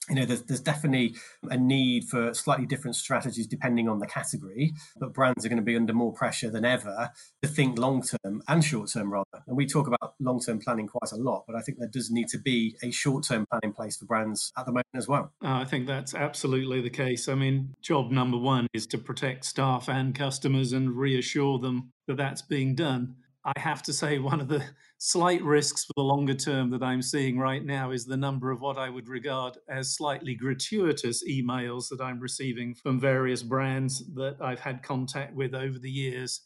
you 0.08 0.16
know, 0.16 0.24
there's, 0.24 0.42
there's 0.42 0.60
definitely 0.60 1.14
a 1.50 1.56
need 1.56 2.04
for 2.04 2.32
slightly 2.34 2.66
different 2.66 2.96
strategies 2.96 3.46
depending 3.46 3.88
on 3.88 3.98
the 3.98 4.06
category, 4.06 4.72
but 4.98 5.12
brands 5.12 5.44
are 5.44 5.48
going 5.48 5.58
to 5.58 5.62
be 5.62 5.76
under 5.76 5.92
more 5.92 6.12
pressure 6.12 6.50
than 6.50 6.64
ever 6.64 7.10
to 7.42 7.48
think 7.48 7.78
long 7.78 8.02
term 8.02 8.42
and 8.48 8.64
short 8.64 8.90
term 8.90 9.12
rather. 9.12 9.42
And 9.46 9.56
we 9.56 9.66
talk 9.66 9.86
about 9.86 10.14
long 10.20 10.40
term 10.40 10.58
planning 10.58 10.86
quite 10.86 11.12
a 11.12 11.16
lot, 11.16 11.44
but 11.46 11.56
I 11.56 11.60
think 11.60 11.78
there 11.78 11.88
does 11.88 12.10
need 12.10 12.28
to 12.28 12.38
be 12.38 12.76
a 12.82 12.90
short 12.90 13.24
term 13.24 13.46
plan 13.50 13.60
in 13.62 13.72
place 13.72 13.96
for 13.96 14.06
brands 14.06 14.52
at 14.56 14.66
the 14.66 14.72
moment 14.72 14.86
as 14.94 15.08
well. 15.08 15.32
Uh, 15.42 15.58
I 15.58 15.64
think 15.64 15.86
that's 15.86 16.14
absolutely 16.14 16.80
the 16.80 16.90
case. 16.90 17.28
I 17.28 17.34
mean, 17.34 17.74
job 17.82 18.10
number 18.10 18.38
one 18.38 18.66
is 18.72 18.86
to 18.88 18.98
protect 18.98 19.44
staff 19.44 19.88
and 19.88 20.14
customers 20.14 20.72
and 20.72 20.96
reassure 20.96 21.58
them 21.58 21.92
that 22.06 22.16
that's 22.16 22.42
being 22.42 22.74
done. 22.74 23.16
I 23.56 23.60
have 23.60 23.82
to 23.84 23.94
say, 23.94 24.18
one 24.18 24.42
of 24.42 24.48
the 24.48 24.62
slight 24.98 25.42
risks 25.42 25.84
for 25.84 25.94
the 25.96 26.02
longer 26.02 26.34
term 26.34 26.68
that 26.70 26.82
I'm 26.82 27.00
seeing 27.00 27.38
right 27.38 27.64
now 27.64 27.92
is 27.92 28.04
the 28.04 28.16
number 28.16 28.50
of 28.50 28.60
what 28.60 28.76
I 28.76 28.90
would 28.90 29.08
regard 29.08 29.56
as 29.70 29.94
slightly 29.94 30.34
gratuitous 30.34 31.26
emails 31.26 31.88
that 31.88 32.02
I'm 32.02 32.20
receiving 32.20 32.74
from 32.74 33.00
various 33.00 33.42
brands 33.42 34.04
that 34.16 34.36
I've 34.42 34.60
had 34.60 34.82
contact 34.82 35.34
with 35.34 35.54
over 35.54 35.78
the 35.78 35.90
years, 35.90 36.42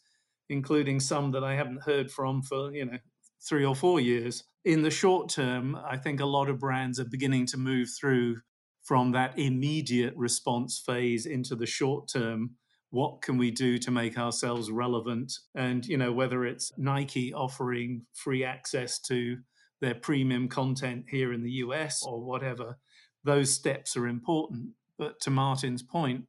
including 0.49 1.01
some 1.01 1.31
that 1.31 1.43
I 1.43 1.55
haven't 1.55 1.83
heard 1.83 2.09
from 2.09 2.41
for, 2.41 2.71
you 2.71 2.85
know, 2.85 2.99
three 3.41 3.65
or 3.65 3.75
four 3.75 3.99
years. 3.99 4.45
In 4.63 4.81
the 4.81 4.91
short 4.91 5.27
term, 5.27 5.75
I 5.75 5.97
think 5.97 6.21
a 6.21 6.25
lot 6.25 6.49
of 6.49 6.59
brands 6.59 7.01
are 7.01 7.05
beginning 7.05 7.47
to 7.47 7.57
move 7.57 7.89
through 7.99 8.37
from 8.81 9.11
that 9.11 9.37
immediate 9.37 10.15
response 10.15 10.81
phase 10.85 11.25
into 11.25 11.55
the 11.55 11.65
short 11.65 12.07
term 12.07 12.51
what 12.93 13.23
can 13.23 13.39
we 13.39 13.49
do 13.49 13.79
to 13.79 13.89
make 13.89 14.19
ourselves 14.19 14.69
relevant? 14.69 15.33
And 15.55 15.83
you 15.83 15.97
know 15.97 16.11
whether 16.11 16.45
it's 16.45 16.71
nike 16.77 17.33
offering 17.33 18.05
free 18.13 18.43
access 18.43 18.99
to 18.99 19.37
their 19.81 19.95
premium 19.95 20.47
content 20.47 21.05
here 21.09 21.33
in 21.33 21.41
the 21.41 21.49
us 21.53 22.03
or 22.05 22.21
whatever 22.21 22.77
those 23.23 23.51
steps 23.51 23.97
are 23.97 24.07
important. 24.07 24.69
But 24.99 25.19
to 25.21 25.31
martin's 25.31 25.81
point 25.81 26.25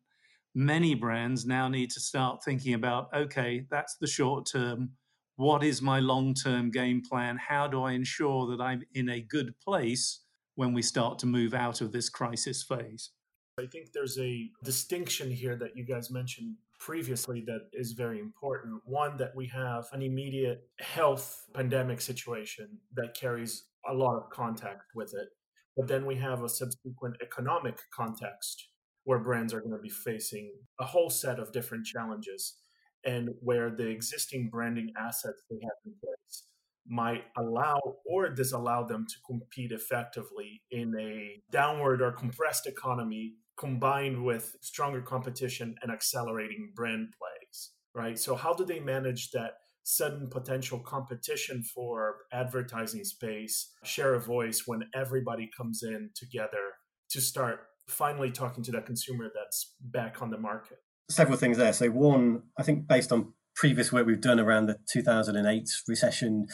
many 0.55 0.95
brands 0.95 1.45
now 1.45 1.69
need 1.69 1.91
to 1.91 2.01
start 2.01 2.43
thinking 2.43 2.73
about 2.73 3.09
okay 3.15 3.67
that's 3.71 3.97
the 4.01 4.07
short 4.07 4.47
term. 4.51 4.93
What 5.37 5.63
is 5.63 5.83
my 5.83 6.01
long 6.01 6.33
term 6.33 6.71
game 6.71 7.03
plan? 7.03 7.37
How 7.37 7.67
do 7.67 7.83
i 7.83 7.93
ensure 7.93 8.47
that 8.47 8.63
i'm 8.63 8.85
in 8.95 9.11
a 9.11 9.21
good 9.21 9.53
place 9.61 10.21
when 10.55 10.73
we 10.73 10.81
start 10.81 11.19
to 11.19 11.27
move 11.27 11.53
out 11.53 11.83
of 11.83 11.93
this 11.93 12.09
crisis 12.09 12.63
phase 12.63 13.11
I 13.59 13.67
think 13.67 13.93
there's 13.93 14.19
a 14.19 14.51
distinction 14.65 15.31
here 15.31 15.55
that 15.57 15.77
you 15.77 15.85
guys 15.85 16.11
mentioned 16.11 16.57
previously 16.81 17.41
that 17.47 17.69
is 17.73 17.93
very 17.93 18.19
important. 18.19 18.81
One, 18.85 19.17
that 19.19 19.35
we 19.37 19.47
have 19.49 19.87
an 19.93 20.03
immediate 20.03 20.69
health 20.81 21.47
pandemic 21.55 22.01
situation 22.01 22.79
that 22.95 23.15
carries 23.15 23.67
a 23.89 23.95
lot 23.95 24.17
of 24.17 24.29
contact 24.31 24.83
with 24.97 25.15
it. 25.15 25.29
But 25.77 25.87
then 25.87 26.05
we 26.05 26.17
have 26.17 26.43
a 26.43 26.49
subsequent 26.49 27.17
economic 27.23 27.79
context 27.95 28.71
where 29.05 29.21
brands 29.21 29.55
are 29.55 29.61
going 29.61 29.73
to 29.77 29.79
be 29.79 29.89
facing 29.89 30.53
a 30.81 30.85
whole 30.85 31.11
set 31.11 31.39
of 31.39 31.53
different 31.53 31.87
challenges 31.87 32.57
and 33.05 33.31
where 33.41 33.71
the 33.71 33.87
existing 33.87 34.49
branding 34.51 34.93
assets 34.99 35.43
they 35.49 35.59
have 35.63 35.79
in 35.87 35.93
place 36.03 36.45
might 36.87 37.25
allow 37.37 37.81
or 38.05 38.29
disallow 38.31 38.87
them 38.87 39.07
to 39.09 39.15
compete 39.27 39.73
effectively 39.73 40.63
in 40.71 40.95
a 40.99 41.41
downward 41.51 42.03
or 42.03 42.13
compressed 42.13 42.67
economy 42.67 43.35
combined 43.59 44.25
with 44.25 44.57
stronger 44.61 45.01
competition 45.01 45.75
and 45.83 45.91
accelerating 45.91 46.73
brand 46.75 47.09
plays, 47.19 47.71
right? 47.95 48.19
So, 48.19 48.35
how 48.35 48.55
do 48.55 48.65
they 48.65 48.81
manage 48.81 49.31
that 49.31 49.53
sudden 49.85 50.29
potential 50.29 50.79
competition 50.79 51.63
for 51.63 52.17
advertising 52.33 53.05
space, 53.05 53.73
share 53.85 54.15
a 54.15 54.21
voice 54.21 54.63
when 54.67 54.85
everybody 54.95 55.51
comes 55.57 55.83
in 55.83 56.11
together 56.15 56.73
to 57.11 57.21
start 57.21 57.61
finally 57.87 58.31
talking 58.31 58.65
to 58.65 58.73
that 58.73 58.87
consumer 58.87 59.31
that's 59.35 59.75
back 59.81 60.23
on 60.23 60.31
the 60.31 60.39
market? 60.39 60.79
Several 61.11 61.37
things 61.37 61.59
there. 61.59 61.73
So, 61.73 61.89
one, 61.89 62.43
I 62.59 62.63
think 62.63 62.89
based 62.89 63.13
on 63.13 63.35
previous 63.55 63.93
work 63.93 64.07
we've 64.07 64.21
done 64.21 64.41
around 64.41 64.67
the 64.67 64.79
2008 64.93 65.69
recession, 65.87 66.47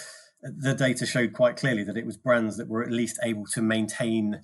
the 0.43 0.75
data 0.75 1.07
showed 1.07 1.33
quite 1.33 1.57
clearly 1.57 1.85
that 1.85 1.97
it 1.97 2.07
was 2.07 2.17
brands 2.17 2.57
that 2.57 2.69
were 2.69 2.83
at 2.83 2.91
least 2.91 3.19
able 3.23 3.45
to 3.47 3.63
maintain 3.63 4.41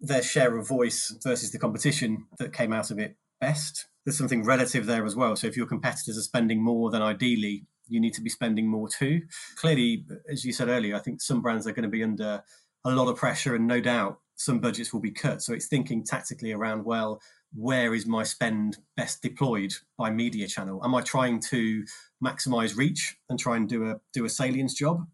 their 0.00 0.22
share 0.22 0.56
of 0.56 0.66
voice 0.66 1.14
versus 1.22 1.50
the 1.52 1.58
competition 1.58 2.26
that 2.38 2.52
came 2.52 2.72
out 2.72 2.90
of 2.90 2.98
it 2.98 3.16
best. 3.40 3.86
There's 4.04 4.16
something 4.16 4.44
relative 4.44 4.86
there 4.86 5.04
as 5.04 5.14
well. 5.14 5.36
So 5.36 5.46
if 5.46 5.56
your 5.56 5.66
competitors 5.66 6.16
are 6.16 6.22
spending 6.22 6.62
more 6.62 6.90
than 6.90 7.02
ideally, 7.02 7.66
you 7.88 8.00
need 8.00 8.14
to 8.14 8.22
be 8.22 8.30
spending 8.30 8.66
more 8.66 8.88
too. 8.88 9.22
Clearly, 9.56 10.06
as 10.30 10.44
you 10.44 10.52
said 10.52 10.68
earlier, 10.68 10.96
I 10.96 11.00
think 11.00 11.20
some 11.20 11.42
brands 11.42 11.66
are 11.66 11.72
going 11.72 11.82
to 11.82 11.88
be 11.88 12.02
under 12.02 12.42
a 12.84 12.90
lot 12.90 13.08
of 13.08 13.16
pressure 13.16 13.54
and 13.54 13.66
no 13.66 13.80
doubt 13.80 14.20
some 14.36 14.58
budgets 14.58 14.92
will 14.92 15.00
be 15.00 15.10
cut. 15.10 15.42
So 15.42 15.52
it's 15.52 15.66
thinking 15.66 16.02
tactically 16.04 16.52
around, 16.52 16.84
well, 16.84 17.20
where 17.52 17.94
is 17.94 18.06
my 18.06 18.22
spend 18.22 18.78
best 18.96 19.22
deployed 19.22 19.74
by 19.98 20.10
media 20.10 20.46
channel? 20.46 20.80
Am 20.84 20.94
I 20.94 21.02
trying 21.02 21.40
to 21.50 21.84
maximize 22.24 22.76
reach 22.76 23.16
and 23.28 23.38
try 23.38 23.56
and 23.56 23.68
do 23.68 23.90
a 23.90 24.00
do 24.14 24.24
a 24.24 24.28
salience 24.28 24.72
job? 24.72 25.06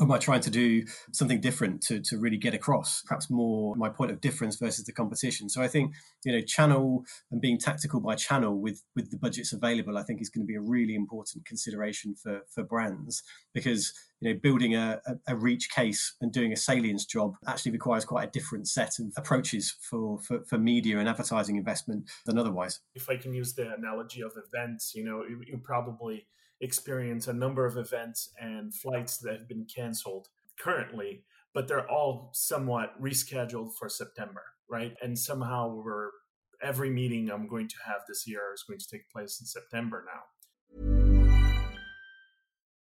Am 0.00 0.10
I 0.10 0.18
trying 0.18 0.40
to 0.40 0.50
do 0.50 0.84
something 1.12 1.40
different 1.40 1.80
to, 1.82 2.00
to 2.00 2.18
really 2.18 2.36
get 2.36 2.54
across 2.54 3.02
perhaps 3.02 3.30
more 3.30 3.76
my 3.76 3.88
point 3.88 4.10
of 4.10 4.20
difference 4.20 4.56
versus 4.56 4.84
the 4.84 4.92
competition? 4.92 5.48
So 5.48 5.62
I 5.62 5.68
think, 5.68 5.94
you 6.24 6.32
know, 6.32 6.40
channel 6.40 7.04
and 7.30 7.40
being 7.40 7.58
tactical 7.58 8.00
by 8.00 8.16
channel 8.16 8.60
with, 8.60 8.82
with 8.96 9.10
the 9.10 9.16
budgets 9.16 9.52
available, 9.52 9.96
I 9.96 10.02
think 10.02 10.20
is 10.20 10.30
going 10.30 10.44
to 10.44 10.50
be 10.50 10.56
a 10.56 10.60
really 10.60 10.94
important 10.94 11.46
consideration 11.46 12.14
for, 12.20 12.40
for 12.52 12.64
brands 12.64 13.22
because, 13.52 13.92
you 14.20 14.32
know, 14.32 14.40
building 14.42 14.74
a, 14.74 15.00
a, 15.28 15.36
reach 15.36 15.68
case 15.70 16.14
and 16.20 16.32
doing 16.32 16.52
a 16.52 16.56
salience 16.56 17.04
job 17.04 17.34
actually 17.46 17.72
requires 17.72 18.04
quite 18.04 18.28
a 18.28 18.30
different 18.30 18.66
set 18.66 18.98
of 18.98 19.12
approaches 19.16 19.76
for, 19.80 20.18
for, 20.20 20.42
for 20.44 20.58
media 20.58 20.98
and 20.98 21.08
advertising 21.08 21.56
investment 21.56 22.10
than 22.26 22.38
otherwise. 22.38 22.80
If 22.94 23.08
I 23.08 23.16
can 23.16 23.34
use 23.34 23.54
the 23.54 23.72
analogy 23.74 24.22
of 24.22 24.32
events, 24.36 24.94
you 24.94 25.04
know, 25.04 25.22
you, 25.28 25.40
you 25.46 25.60
probably 25.62 26.26
experience 26.60 27.28
a 27.28 27.32
number 27.32 27.66
of 27.66 27.76
events 27.76 28.32
and 28.40 28.74
flights 28.74 29.18
that 29.18 29.32
have 29.32 29.48
been 29.48 29.66
canceled 29.66 30.28
currently, 30.60 31.24
but 31.52 31.68
they're 31.68 31.90
all 31.90 32.30
somewhat 32.32 33.00
rescheduled 33.00 33.74
for 33.78 33.88
September, 33.88 34.42
right? 34.68 34.94
And 35.02 35.18
somehow 35.18 35.74
we're 35.74 36.10
every 36.62 36.90
meeting 36.90 37.30
I'm 37.30 37.48
going 37.48 37.68
to 37.68 37.76
have 37.86 38.02
this 38.08 38.26
year 38.26 38.52
is 38.54 38.64
going 38.66 38.78
to 38.78 38.88
take 38.88 39.10
place 39.10 39.40
in 39.40 39.46
September 39.46 40.04
now. 40.06 41.03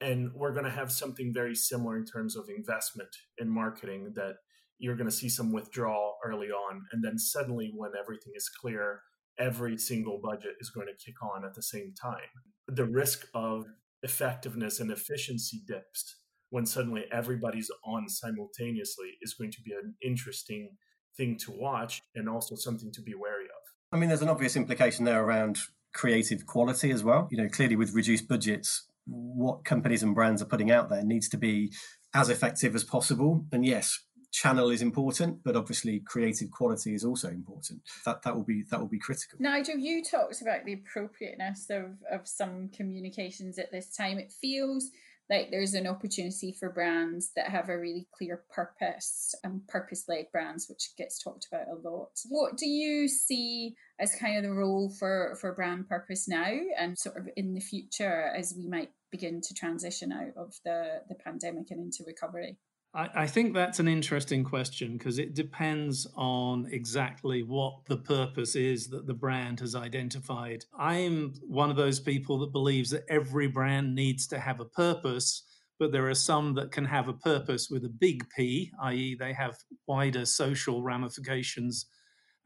And 0.00 0.32
we're 0.34 0.52
going 0.52 0.64
to 0.64 0.70
have 0.70 0.90
something 0.90 1.32
very 1.32 1.54
similar 1.54 1.96
in 1.96 2.04
terms 2.04 2.36
of 2.36 2.48
investment 2.48 3.10
in 3.38 3.48
marketing 3.48 4.12
that 4.16 4.36
you're 4.78 4.96
going 4.96 5.08
to 5.10 5.14
see 5.14 5.28
some 5.28 5.52
withdrawal 5.52 6.16
early 6.24 6.48
on 6.48 6.82
and 6.92 7.04
then 7.04 7.18
suddenly 7.18 7.72
when 7.76 7.90
everything 7.98 8.32
is 8.34 8.48
clear 8.48 9.02
every 9.38 9.76
single 9.76 10.20
budget 10.22 10.52
is 10.60 10.70
going 10.70 10.86
to 10.86 11.04
kick 11.04 11.16
on 11.22 11.44
at 11.44 11.54
the 11.54 11.62
same 11.62 11.92
time. 12.00 12.20
The 12.68 12.84
risk 12.84 13.26
of 13.34 13.66
effectiveness 14.02 14.80
and 14.80 14.90
efficiency 14.90 15.62
dips 15.66 16.16
when 16.50 16.66
suddenly 16.66 17.04
everybody's 17.12 17.70
on 17.84 18.08
simultaneously 18.08 19.18
is 19.22 19.34
going 19.34 19.52
to 19.52 19.62
be 19.62 19.72
an 19.72 19.94
interesting 20.02 20.76
thing 21.16 21.36
to 21.38 21.52
watch 21.52 22.00
and 22.14 22.28
also 22.28 22.54
something 22.54 22.90
to 22.92 23.02
be 23.02 23.14
wary 23.14 23.44
of. 23.44 23.96
I 23.96 23.98
mean 23.98 24.08
there's 24.08 24.22
an 24.22 24.28
obvious 24.28 24.56
implication 24.56 25.04
there 25.04 25.22
around 25.22 25.58
creative 25.92 26.46
quality 26.46 26.90
as 26.90 27.04
well. 27.04 27.28
You 27.30 27.38
know 27.38 27.48
clearly 27.48 27.76
with 27.76 27.94
reduced 27.94 28.28
budgets 28.28 28.86
what 29.10 29.64
companies 29.64 30.02
and 30.02 30.14
brands 30.14 30.40
are 30.40 30.46
putting 30.46 30.70
out 30.70 30.88
there 30.88 31.02
needs 31.02 31.28
to 31.30 31.36
be 31.36 31.72
as 32.14 32.28
effective 32.28 32.74
as 32.74 32.84
possible. 32.84 33.44
And 33.52 33.64
yes, 33.64 33.98
channel 34.32 34.70
is 34.70 34.82
important, 34.82 35.42
but 35.44 35.56
obviously 35.56 36.00
creative 36.00 36.50
quality 36.50 36.94
is 36.94 37.04
also 37.04 37.28
important. 37.28 37.82
That 38.04 38.22
that 38.22 38.34
will 38.34 38.44
be 38.44 38.64
that 38.70 38.80
will 38.80 38.88
be 38.88 38.98
critical. 38.98 39.38
Nigel, 39.40 39.76
you 39.76 40.02
talked 40.04 40.40
about 40.42 40.64
the 40.64 40.74
appropriateness 40.74 41.68
of, 41.70 41.96
of 42.10 42.26
some 42.26 42.70
communications 42.74 43.58
at 43.58 43.72
this 43.72 43.94
time. 43.94 44.18
It 44.18 44.32
feels 44.40 44.90
like 45.28 45.50
there's 45.50 45.74
an 45.74 45.86
opportunity 45.86 46.52
for 46.58 46.70
brands 46.70 47.30
that 47.36 47.50
have 47.50 47.68
a 47.68 47.78
really 47.78 48.08
clear 48.12 48.42
purpose 48.52 49.32
and 49.44 49.66
purpose 49.68 50.06
led 50.08 50.26
brands, 50.32 50.66
which 50.68 50.90
gets 50.98 51.22
talked 51.22 51.46
about 51.50 51.68
a 51.68 51.88
lot. 51.88 52.10
What 52.28 52.56
do 52.56 52.68
you 52.68 53.06
see 53.06 53.76
as 54.00 54.16
kind 54.16 54.36
of 54.36 54.42
the 54.42 54.52
role 54.52 54.92
for, 54.98 55.38
for 55.40 55.54
brand 55.54 55.88
purpose 55.88 56.26
now 56.26 56.52
and 56.76 56.98
sort 56.98 57.16
of 57.16 57.28
in 57.36 57.54
the 57.54 57.60
future 57.60 58.32
as 58.36 58.54
we 58.58 58.66
might 58.66 58.90
begin 59.10 59.40
to 59.40 59.54
transition 59.54 60.12
out 60.12 60.36
of 60.36 60.54
the, 60.64 61.02
the 61.08 61.14
pandemic 61.14 61.70
and 61.70 61.80
into 61.80 62.04
recovery? 62.06 62.58
I, 62.94 63.08
I 63.14 63.26
think 63.26 63.54
that's 63.54 63.78
an 63.78 63.88
interesting 63.88 64.44
question 64.44 64.96
because 64.96 65.18
it 65.18 65.34
depends 65.34 66.06
on 66.16 66.68
exactly 66.70 67.42
what 67.42 67.84
the 67.86 67.96
purpose 67.96 68.56
is 68.56 68.88
that 68.88 69.06
the 69.06 69.14
brand 69.14 69.60
has 69.60 69.74
identified. 69.74 70.64
I'm 70.78 71.34
one 71.46 71.70
of 71.70 71.76
those 71.76 72.00
people 72.00 72.38
that 72.40 72.52
believes 72.52 72.90
that 72.90 73.04
every 73.08 73.46
brand 73.46 73.94
needs 73.94 74.26
to 74.28 74.38
have 74.38 74.60
a 74.60 74.64
purpose, 74.64 75.44
but 75.78 75.92
there 75.92 76.08
are 76.08 76.14
some 76.14 76.54
that 76.54 76.72
can 76.72 76.84
have 76.84 77.08
a 77.08 77.14
purpose 77.14 77.68
with 77.70 77.84
a 77.84 77.88
big 77.88 78.28
P, 78.36 78.72
i.e., 78.82 79.16
they 79.18 79.32
have 79.32 79.56
wider 79.86 80.24
social 80.24 80.82
ramifications. 80.82 81.86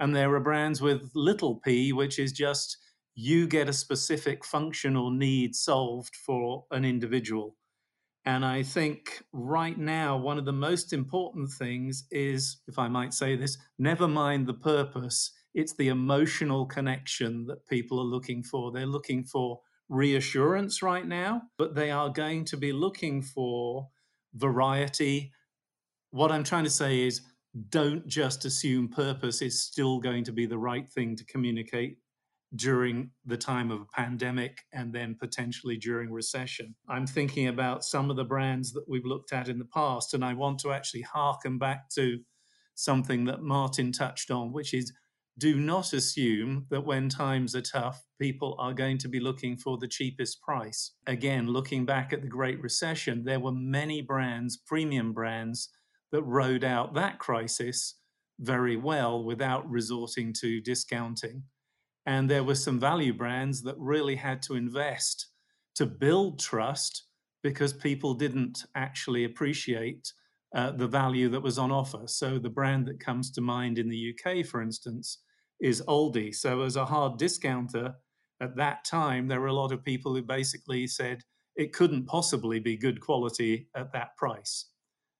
And 0.00 0.14
there 0.14 0.35
are 0.35 0.40
brands 0.40 0.80
with 0.80 1.11
little 1.14 1.61
p, 1.64 1.92
which 1.92 2.18
is 2.18 2.33
just 2.33 2.78
you 3.14 3.47
get 3.47 3.68
a 3.68 3.73
specific 3.73 4.44
function 4.44 4.97
or 4.97 5.12
need 5.12 5.54
solved 5.54 6.16
for 6.16 6.64
an 6.71 6.85
individual. 6.85 7.56
And 8.26 8.44
I 8.44 8.62
think 8.62 9.23
right 9.33 9.78
now, 9.78 10.16
one 10.16 10.38
of 10.38 10.47
the 10.47 10.52
most 10.52 10.92
important 10.92 11.50
things 11.50 12.04
is, 12.11 12.59
if 12.66 12.78
I 12.78 12.88
might 12.88 13.12
say 13.12 13.37
this, 13.37 13.59
never 13.78 14.09
mind 14.09 14.47
the 14.47 14.54
purpose, 14.54 15.30
it's 15.52 15.75
the 15.75 15.88
emotional 15.88 16.64
connection 16.66 17.47
that 17.47 17.66
people 17.68 18.00
are 18.00 18.04
looking 18.04 18.42
for. 18.42 18.73
They're 18.73 18.87
looking 18.87 19.25
for 19.25 19.61
reassurance 19.88 20.83
right 20.83 21.06
now, 21.06 21.42
but 21.59 21.75
they 21.75 21.90
are 21.90 22.09
going 22.09 22.47
to 22.47 22.56
be 22.56 22.73
looking 22.73 23.21
for 23.21 23.88
variety. 24.35 25.30
What 26.11 26.33
I'm 26.33 26.44
trying 26.44 26.64
to 26.64 26.71
say 26.71 27.06
is, 27.06 27.21
don't 27.68 28.04
just 28.09 28.44
assume 28.47 28.88
purpose 28.88 29.40
is 29.40 29.61
still 29.61 30.00
going 30.00 30.25
to 30.25 30.33
be 30.33 30.47
the 30.47 30.59
right 30.59 30.88
thing 30.88 31.14
to 31.14 31.25
communicate 31.26 31.99
during 32.56 33.11
the 33.25 33.37
time 33.37 33.70
of 33.70 33.80
a 33.80 33.87
pandemic 33.87 34.58
and 34.73 34.92
then 34.92 35.16
potentially 35.18 35.76
during 35.76 36.12
recession. 36.12 36.75
I'm 36.88 37.06
thinking 37.06 37.49
about 37.49 37.84
some 37.84 38.11
of 38.11 38.16
the 38.16 38.25
brands 38.25 38.73
that 38.73 38.84
we've 38.88 39.04
looked 39.04 39.32
at 39.32 39.49
in 39.49 39.58
the 39.58 39.64
past, 39.64 40.14
and 40.14 40.25
I 40.25 40.34
want 40.34 40.61
to 40.61 40.73
actually 40.73 41.02
harken 41.02 41.58
back 41.58 41.88
to 41.90 42.18
something 42.75 43.25
that 43.25 43.42
Martin 43.42 43.92
touched 43.92 44.30
on, 44.30 44.52
which 44.52 44.75
is 44.75 44.92
do 45.37 45.58
not 45.58 45.92
assume 45.92 46.66
that 46.70 46.87
when 46.87 47.08
times 47.08 47.56
are 47.56 47.61
tough, 47.61 48.04
people 48.20 48.56
are 48.61 48.73
going 48.73 48.99
to 48.99 49.08
be 49.08 49.18
looking 49.18 49.56
for 49.56 49.78
the 49.78 49.88
cheapest 49.88 50.40
price. 50.40 50.92
Again, 51.08 51.49
looking 51.49 51.84
back 51.84 52.12
at 52.12 52.23
the 52.23 52.28
Great 52.28 52.62
Recession, 52.62 53.25
there 53.25 53.40
were 53.40 53.52
many 53.52 54.00
brands, 54.00 54.56
premium 54.56 55.12
brands, 55.12 55.70
that 56.12 56.23
rode 56.23 56.62
out 56.62 56.94
that 56.94 57.18
crisis 57.18 57.96
very 58.38 58.76
well 58.76 59.25
without 59.25 59.68
resorting 59.68 60.32
to 60.40 60.61
discounting. 60.61 61.42
And 62.06 62.28
there 62.28 62.44
were 62.44 62.54
some 62.54 62.78
value 62.78 63.14
brands 63.14 63.62
that 63.62 63.78
really 63.78 64.16
had 64.16 64.42
to 64.42 64.56
invest 64.56 65.28
to 65.76 65.87
build 65.87 66.38
trust 66.38 67.04
because 67.42 67.73
people 67.73 68.14
didn't 68.14 68.64
actually 68.75 69.25
appreciate 69.25 70.12
uh, 70.54 70.70
the 70.73 70.87
value 70.87 71.28
that 71.28 71.42
was 71.42 71.58
on 71.58 71.73
offer. 71.73 72.02
So 72.06 72.38
the 72.38 72.50
brand 72.50 72.87
that 72.87 73.00
comes 73.00 73.30
to 73.32 73.40
mind 73.40 73.78
in 73.78 73.88
the 73.88 74.14
UK, 74.14 74.46
for 74.46 74.62
instance, 74.62 75.18
is 75.61 75.82
Aldi. 75.82 76.34
So 76.34 76.62
as 76.62 76.76
a 76.76 76.84
hard 76.84 77.18
discounter 77.18 77.94
at 78.40 78.57
that 78.57 78.85
time, 78.85 79.26
there 79.26 79.40
were 79.40 79.48
a 79.48 79.52
lot 79.52 79.72
of 79.72 79.85
people 79.85 80.14
who 80.14 80.22
basically 80.22 80.87
said 80.87 81.22
it 81.57 81.72
couldn't 81.72 82.07
possibly 82.07 82.61
be 82.61 82.76
good 82.76 83.00
quality 83.00 83.68
at 83.74 83.92
that 83.92 84.16
price. 84.16 84.66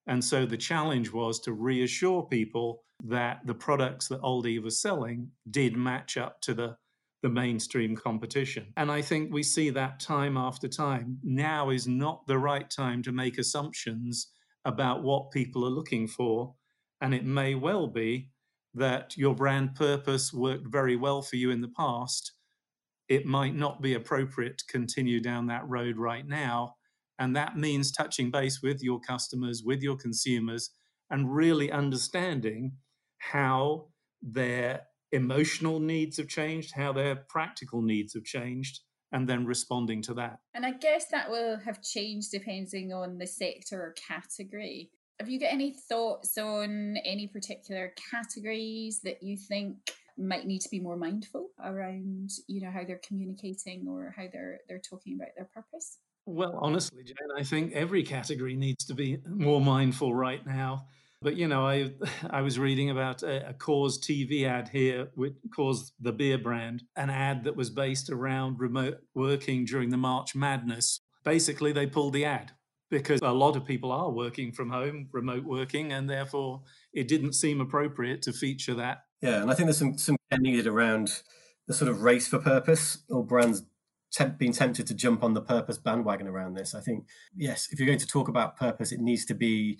And 0.07 0.23
so 0.23 0.45
the 0.45 0.57
challenge 0.57 1.13
was 1.13 1.41
to 1.41 1.53
reassure 1.53 2.23
people 2.23 2.83
that 3.05 3.41
the 3.47 3.55
products 3.55 4.09
that 4.09 4.21
Aldi 4.23 4.63
was 4.63 4.81
selling 4.81 5.31
did 5.51 5.77
match 5.77 6.17
up 6.17 6.41
to 6.43 6.55
the, 6.55 6.77
the 7.23 7.29
mainstream 7.29 7.97
competition. 7.97 8.73
And 8.77 8.91
I 8.91 9.03
think 9.03 9.33
we 9.33 9.43
see 9.43 9.71
that 9.71 10.01
time 10.01 10.37
after 10.37 10.69
time. 10.69 11.19
Now 11.23 11.71
is 11.71 11.89
not 11.89 12.27
the 12.27 12.39
right 12.39 12.69
time 12.69 13.03
to 13.03 13.13
make 13.13 13.39
assumptions 13.39 14.31
about 14.65 15.03
what 15.03 15.31
people 15.31 15.65
are 15.65 15.71
looking 15.71 16.07
for. 16.07 16.55
And 17.01 17.15
it 17.15 17.25
may 17.25 17.55
well 17.55 17.87
be 17.87 18.31
that 18.75 19.17
your 19.17 19.35
brand 19.35 19.75
purpose 19.75 20.33
worked 20.33 20.67
very 20.67 20.97
well 20.97 21.23
for 21.23 21.37
you 21.37 21.51
in 21.51 21.61
the 21.61 21.73
past. 21.77 22.33
It 23.09 23.27
might 23.27 23.55
not 23.55 23.83
be 23.83 23.95
appropriate 23.95 24.59
to 24.59 24.67
continue 24.67 25.21
down 25.21 25.47
that 25.47 25.69
road 25.69 25.97
right 25.97 26.27
now 26.27 26.77
and 27.19 27.35
that 27.37 27.57
means 27.57 27.93
touching 27.93 28.31
base 28.31 28.61
with 28.63 28.83
your 28.83 29.01
customers, 29.01 29.63
with 29.65 29.83
your 29.83 29.97
consumers, 29.97 30.71
and 31.11 31.35
really 31.35 31.71
understanding 31.71 32.73
how 33.19 33.89
their 34.23 34.83
emotional 35.13 35.79
needs 35.79 36.17
have 36.17 36.29
changed, 36.29 36.73
how 36.75 36.93
their 36.93 37.17
practical 37.29 37.83
needs 37.83 38.15
have 38.15 38.25
changed, 38.25 38.81
and 39.13 39.29
then 39.29 39.47
responding 39.47 40.03
to 40.03 40.15
that. 40.15 40.39
And 40.55 40.67
I 40.67 40.73
guess 40.73 41.07
that 41.13 41.31
will 41.31 41.59
have 41.65 41.83
changed 41.83 42.33
depending 42.33 42.93
on 42.93 43.19
the 43.19 43.27
sector 43.27 43.81
or 43.81 43.95
category. 44.09 44.91
Have 45.21 45.29
you 45.29 45.39
got 45.39 45.53
any 45.53 45.73
thoughts 45.89 46.37
on 46.37 46.97
any 47.05 47.29
particular 47.29 47.93
categories 48.11 49.01
that 49.05 49.23
you 49.23 49.37
think 49.37 49.77
might 50.19 50.47
need 50.47 50.61
to 50.61 50.69
be 50.69 50.81
more 50.81 50.97
mindful 50.97 51.51
around, 51.65 52.31
you 52.49 52.61
know, 52.61 52.71
how 52.73 52.85
they're 52.85 53.01
communicating 53.07 53.87
or 53.89 54.13
how 54.17 54.25
they're 54.33 54.59
they're 54.69 54.81
talking 54.81 55.15
about 55.15 55.31
their 55.37 55.49
purpose? 55.55 55.99
Well, 56.27 56.59
honestly, 56.61 57.05
Jane, 57.05 57.17
I 57.37 57.43
think 57.43 57.73
every 57.75 58.03
category 58.03 58.57
needs 58.57 58.85
to 58.87 58.95
be 58.95 59.19
more 59.27 59.61
mindful 59.61 60.15
right 60.15 60.45
now. 60.47 60.87
But 61.21 61.37
you 61.37 61.49
know, 61.49 61.67
I 61.67 61.93
I 62.31 62.43
was 62.43 62.59
reading 62.59 62.91
about 62.91 63.23
a, 63.23 63.51
a 63.51 63.55
Coors 63.55 63.99
TV 63.99 64.47
ad 64.47 64.69
here 64.69 65.09
with 65.17 65.35
Coors 65.51 65.93
the 66.01 66.13
beer 66.13 66.39
brand, 66.39 66.83
an 66.97 67.11
ad 67.11 67.45
that 67.45 67.57
was 67.57 67.71
based 67.71 68.11
around 68.11 68.61
remote 68.61 68.99
working 69.15 69.65
during 69.65 69.91
the 69.91 69.97
March 69.97 70.35
Madness. 70.35 71.01
Basically, 71.25 71.73
they 71.73 71.87
pulled 71.87 72.13
the 72.13 72.25
ad 72.25 72.53
because 72.91 73.21
a 73.23 73.33
lot 73.33 73.57
of 73.57 73.65
people 73.65 73.91
are 73.91 74.11
working 74.11 74.53
from 74.53 74.71
home, 74.71 75.09
remote 75.13 75.45
working, 75.45 75.93
and 75.93 76.09
therefore 76.09 76.63
it 76.93 77.09
didn't 77.09 77.33
seem 77.33 77.61
appropriate 77.61 78.23
to 78.23 78.33
feature 78.33 78.75
that. 78.75 79.05
Yeah, 79.21 79.41
and 79.41 79.51
I 79.51 79.55
think 79.55 79.67
there's 79.67 79.79
some 79.79 79.99
some 79.99 80.17
needed 80.39 80.67
around 80.67 81.23
the 81.67 81.75
sort 81.75 81.91
of 81.91 82.03
race 82.03 82.29
for 82.29 82.39
purpose 82.39 82.99
or 83.09 83.25
brands 83.25 83.63
temp- 84.15 84.39
been 84.39 84.53
tempted 84.53 84.87
to 84.87 84.95
jump 84.95 85.23
on 85.23 85.35
the 85.35 85.41
purpose 85.41 85.79
bandwagon 85.79 86.27
around 86.27 86.55
this. 86.55 86.75
I 86.75 86.81
think, 86.81 87.07
yes, 87.37 87.69
if 87.71 87.79
you're 87.79 87.87
going 87.87 87.99
to 87.99 88.07
talk 88.07 88.29
about 88.29 88.57
purpose, 88.57 88.93
it 88.93 89.01
needs 89.01 89.25
to 89.27 89.35
be 89.35 89.79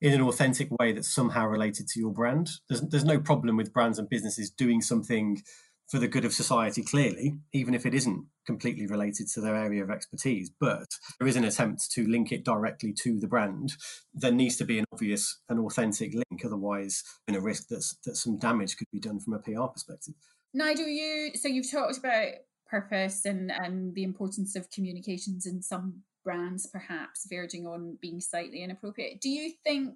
in 0.00 0.12
an 0.14 0.22
authentic 0.22 0.68
way 0.78 0.92
that's 0.92 1.12
somehow 1.12 1.46
related 1.46 1.86
to 1.88 2.00
your 2.00 2.12
brand. 2.12 2.50
There's, 2.68 2.80
there's 2.80 3.04
no 3.04 3.18
problem 3.18 3.56
with 3.56 3.72
brands 3.72 3.98
and 3.98 4.08
businesses 4.08 4.50
doing 4.50 4.80
something 4.80 5.42
for 5.90 5.98
the 5.98 6.08
good 6.08 6.24
of 6.24 6.32
society, 6.32 6.82
clearly, 6.82 7.34
even 7.52 7.74
if 7.74 7.84
it 7.84 7.94
isn't 7.94 8.24
completely 8.46 8.86
related 8.86 9.26
to 9.26 9.40
their 9.40 9.56
area 9.56 9.82
of 9.82 9.90
expertise. 9.90 10.48
But 10.48 10.86
there 11.18 11.26
is 11.26 11.34
an 11.34 11.44
attempt 11.44 11.90
to 11.92 12.06
link 12.06 12.30
it 12.30 12.44
directly 12.44 12.94
to 13.02 13.18
the 13.18 13.26
brand. 13.26 13.72
There 14.14 14.30
needs 14.30 14.56
to 14.58 14.64
be 14.64 14.78
an 14.78 14.84
obvious 14.92 15.40
and 15.48 15.58
authentic 15.58 16.14
link, 16.14 16.44
otherwise, 16.44 17.02
in 17.26 17.34
a 17.34 17.40
risk 17.40 17.68
that 17.68 17.84
that 18.04 18.16
some 18.16 18.38
damage 18.38 18.76
could 18.76 18.86
be 18.92 19.00
done 19.00 19.18
from 19.18 19.34
a 19.34 19.40
PR 19.40 19.64
perspective. 19.64 20.14
Nigel, 20.54 20.86
you 20.86 21.32
so 21.34 21.48
you've 21.48 21.70
talked 21.70 21.98
about 21.98 22.28
purpose 22.70 23.24
and 23.24 23.50
and 23.50 23.94
the 23.94 24.04
importance 24.04 24.56
of 24.56 24.70
communications 24.70 25.46
in 25.46 25.60
some 25.62 26.02
brands 26.24 26.66
perhaps 26.66 27.26
verging 27.28 27.66
on 27.66 27.98
being 28.00 28.20
slightly 28.20 28.62
inappropriate 28.62 29.20
do 29.20 29.28
you 29.28 29.52
think 29.64 29.94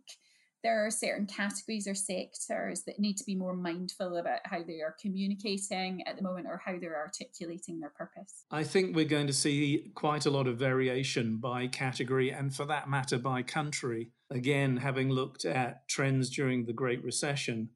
there 0.64 0.84
are 0.84 0.90
certain 0.90 1.26
categories 1.26 1.86
or 1.86 1.94
sectors 1.94 2.84
that 2.84 2.98
need 2.98 3.18
to 3.18 3.24
be 3.24 3.36
more 3.36 3.54
mindful 3.54 4.16
about 4.16 4.40
how 4.44 4.62
they 4.62 4.80
are 4.80 4.96
communicating 5.00 6.02
at 6.06 6.16
the 6.16 6.22
moment 6.22 6.46
or 6.48 6.60
how 6.64 6.78
they're 6.78 6.96
articulating 6.96 7.78
their 7.78 7.90
purpose? 7.90 8.46
I 8.50 8.64
think 8.64 8.96
we're 8.96 9.04
going 9.04 9.26
to 9.26 9.34
see 9.34 9.92
quite 9.94 10.24
a 10.24 10.30
lot 10.30 10.46
of 10.46 10.56
variation 10.56 11.36
by 11.36 11.66
category 11.66 12.30
and, 12.30 12.52
for 12.52 12.64
that 12.64 12.88
matter, 12.88 13.18
by 13.18 13.42
country. 13.42 14.10
Again, 14.30 14.78
having 14.78 15.10
looked 15.10 15.44
at 15.44 15.86
trends 15.86 16.30
during 16.30 16.64
the 16.64 16.72
Great 16.72 17.04
Recession, 17.04 17.68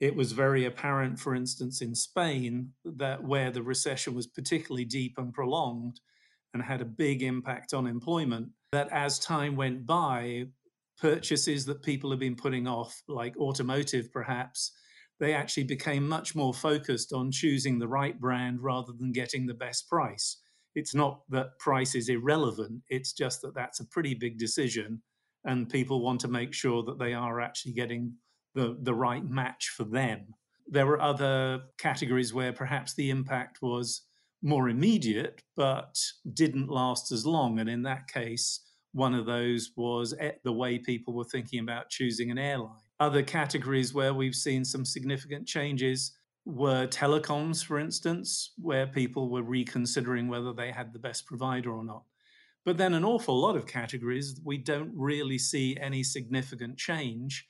it 0.00 0.14
was 0.14 0.32
very 0.32 0.66
apparent, 0.66 1.18
for 1.18 1.34
instance, 1.34 1.80
in 1.80 1.94
Spain, 1.94 2.72
that 2.84 3.22
where 3.22 3.50
the 3.50 3.62
recession 3.62 4.14
was 4.14 4.26
particularly 4.26 4.84
deep 4.84 5.14
and 5.18 5.32
prolonged 5.32 6.00
and 6.52 6.62
had 6.62 6.80
a 6.80 6.86
big 6.86 7.22
impact 7.22 7.72
on 7.72 7.86
employment, 7.86 8.48
that 8.72 8.88
as 8.92 9.18
time 9.18 9.56
went 9.56 9.86
by, 9.86 10.44
purchases 10.98 11.66
that 11.66 11.82
people 11.82 12.10
have 12.10 12.20
been 12.20 12.36
putting 12.36 12.66
off, 12.66 13.02
like 13.08 13.36
automotive 13.36 14.12
perhaps, 14.12 14.72
they 15.18 15.32
actually 15.32 15.64
became 15.64 16.06
much 16.06 16.34
more 16.34 16.52
focused 16.52 17.12
on 17.12 17.30
choosing 17.30 17.78
the 17.78 17.88
right 17.88 18.20
brand 18.20 18.60
rather 18.60 18.92
than 18.98 19.12
getting 19.12 19.46
the 19.46 19.54
best 19.54 19.88
price. 19.88 20.38
It's 20.74 20.94
not 20.94 21.20
that 21.30 21.58
price 21.58 21.94
is 21.94 22.10
irrelevant, 22.10 22.82
it's 22.88 23.12
just 23.12 23.40
that 23.42 23.54
that's 23.54 23.80
a 23.80 23.86
pretty 23.86 24.14
big 24.14 24.38
decision 24.38 25.02
and 25.46 25.70
people 25.70 26.02
want 26.02 26.20
to 26.20 26.28
make 26.28 26.52
sure 26.52 26.82
that 26.82 26.98
they 26.98 27.14
are 27.14 27.40
actually 27.40 27.72
getting 27.72 28.12
the, 28.56 28.76
the 28.80 28.94
right 28.94 29.24
match 29.24 29.68
for 29.76 29.84
them. 29.84 30.34
There 30.66 30.86
were 30.86 31.00
other 31.00 31.60
categories 31.78 32.34
where 32.34 32.52
perhaps 32.52 32.94
the 32.94 33.10
impact 33.10 33.62
was 33.62 34.02
more 34.42 34.68
immediate, 34.68 35.42
but 35.56 35.96
didn't 36.32 36.68
last 36.68 37.12
as 37.12 37.24
long. 37.24 37.60
And 37.60 37.68
in 37.68 37.82
that 37.82 38.08
case, 38.08 38.60
one 38.92 39.14
of 39.14 39.26
those 39.26 39.70
was 39.76 40.14
the 40.42 40.52
way 40.52 40.78
people 40.78 41.14
were 41.14 41.24
thinking 41.24 41.60
about 41.60 41.90
choosing 41.90 42.30
an 42.30 42.38
airline. 42.38 42.80
Other 42.98 43.22
categories 43.22 43.92
where 43.92 44.14
we've 44.14 44.34
seen 44.34 44.64
some 44.64 44.84
significant 44.84 45.46
changes 45.46 46.16
were 46.46 46.86
telecoms, 46.86 47.62
for 47.62 47.78
instance, 47.78 48.52
where 48.56 48.86
people 48.86 49.28
were 49.28 49.42
reconsidering 49.42 50.28
whether 50.28 50.52
they 50.52 50.72
had 50.72 50.92
the 50.92 50.98
best 50.98 51.26
provider 51.26 51.72
or 51.72 51.84
not. 51.84 52.04
But 52.64 52.78
then 52.78 52.94
an 52.94 53.04
awful 53.04 53.38
lot 53.38 53.56
of 53.56 53.66
categories, 53.66 54.40
we 54.44 54.56
don't 54.56 54.92
really 54.94 55.38
see 55.38 55.76
any 55.78 56.02
significant 56.02 56.78
change 56.78 57.46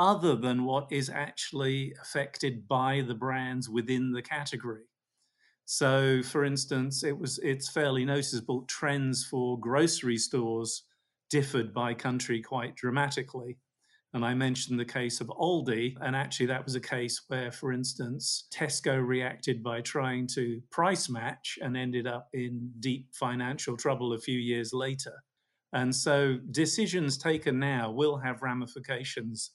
other 0.00 0.34
than 0.34 0.64
what 0.64 0.90
is 0.90 1.10
actually 1.10 1.94
affected 2.00 2.66
by 2.66 3.02
the 3.06 3.14
brands 3.14 3.68
within 3.68 4.10
the 4.10 4.22
category. 4.22 4.84
So, 5.66 6.22
for 6.22 6.42
instance, 6.42 7.04
it 7.04 7.16
was 7.16 7.38
it's 7.40 7.70
fairly 7.70 8.06
noticeable 8.06 8.62
trends 8.62 9.26
for 9.26 9.60
grocery 9.60 10.16
stores 10.16 10.84
differed 11.28 11.74
by 11.74 11.92
country 11.92 12.40
quite 12.40 12.74
dramatically. 12.76 13.58
And 14.14 14.24
I 14.24 14.32
mentioned 14.32 14.80
the 14.80 14.86
case 14.86 15.20
of 15.20 15.28
Aldi, 15.28 15.96
and 16.00 16.16
actually 16.16 16.46
that 16.46 16.64
was 16.64 16.74
a 16.76 16.80
case 16.80 17.20
where, 17.28 17.52
for 17.52 17.70
instance, 17.70 18.48
Tesco 18.52 19.06
reacted 19.06 19.62
by 19.62 19.82
trying 19.82 20.26
to 20.28 20.62
price 20.70 21.10
match 21.10 21.58
and 21.60 21.76
ended 21.76 22.06
up 22.06 22.28
in 22.32 22.72
deep 22.80 23.06
financial 23.12 23.76
trouble 23.76 24.14
a 24.14 24.18
few 24.18 24.38
years 24.38 24.72
later. 24.72 25.12
And 25.74 25.94
so 25.94 26.38
decisions 26.50 27.18
taken 27.18 27.60
now 27.60 27.92
will 27.92 28.16
have 28.16 28.42
ramifications 28.42 29.52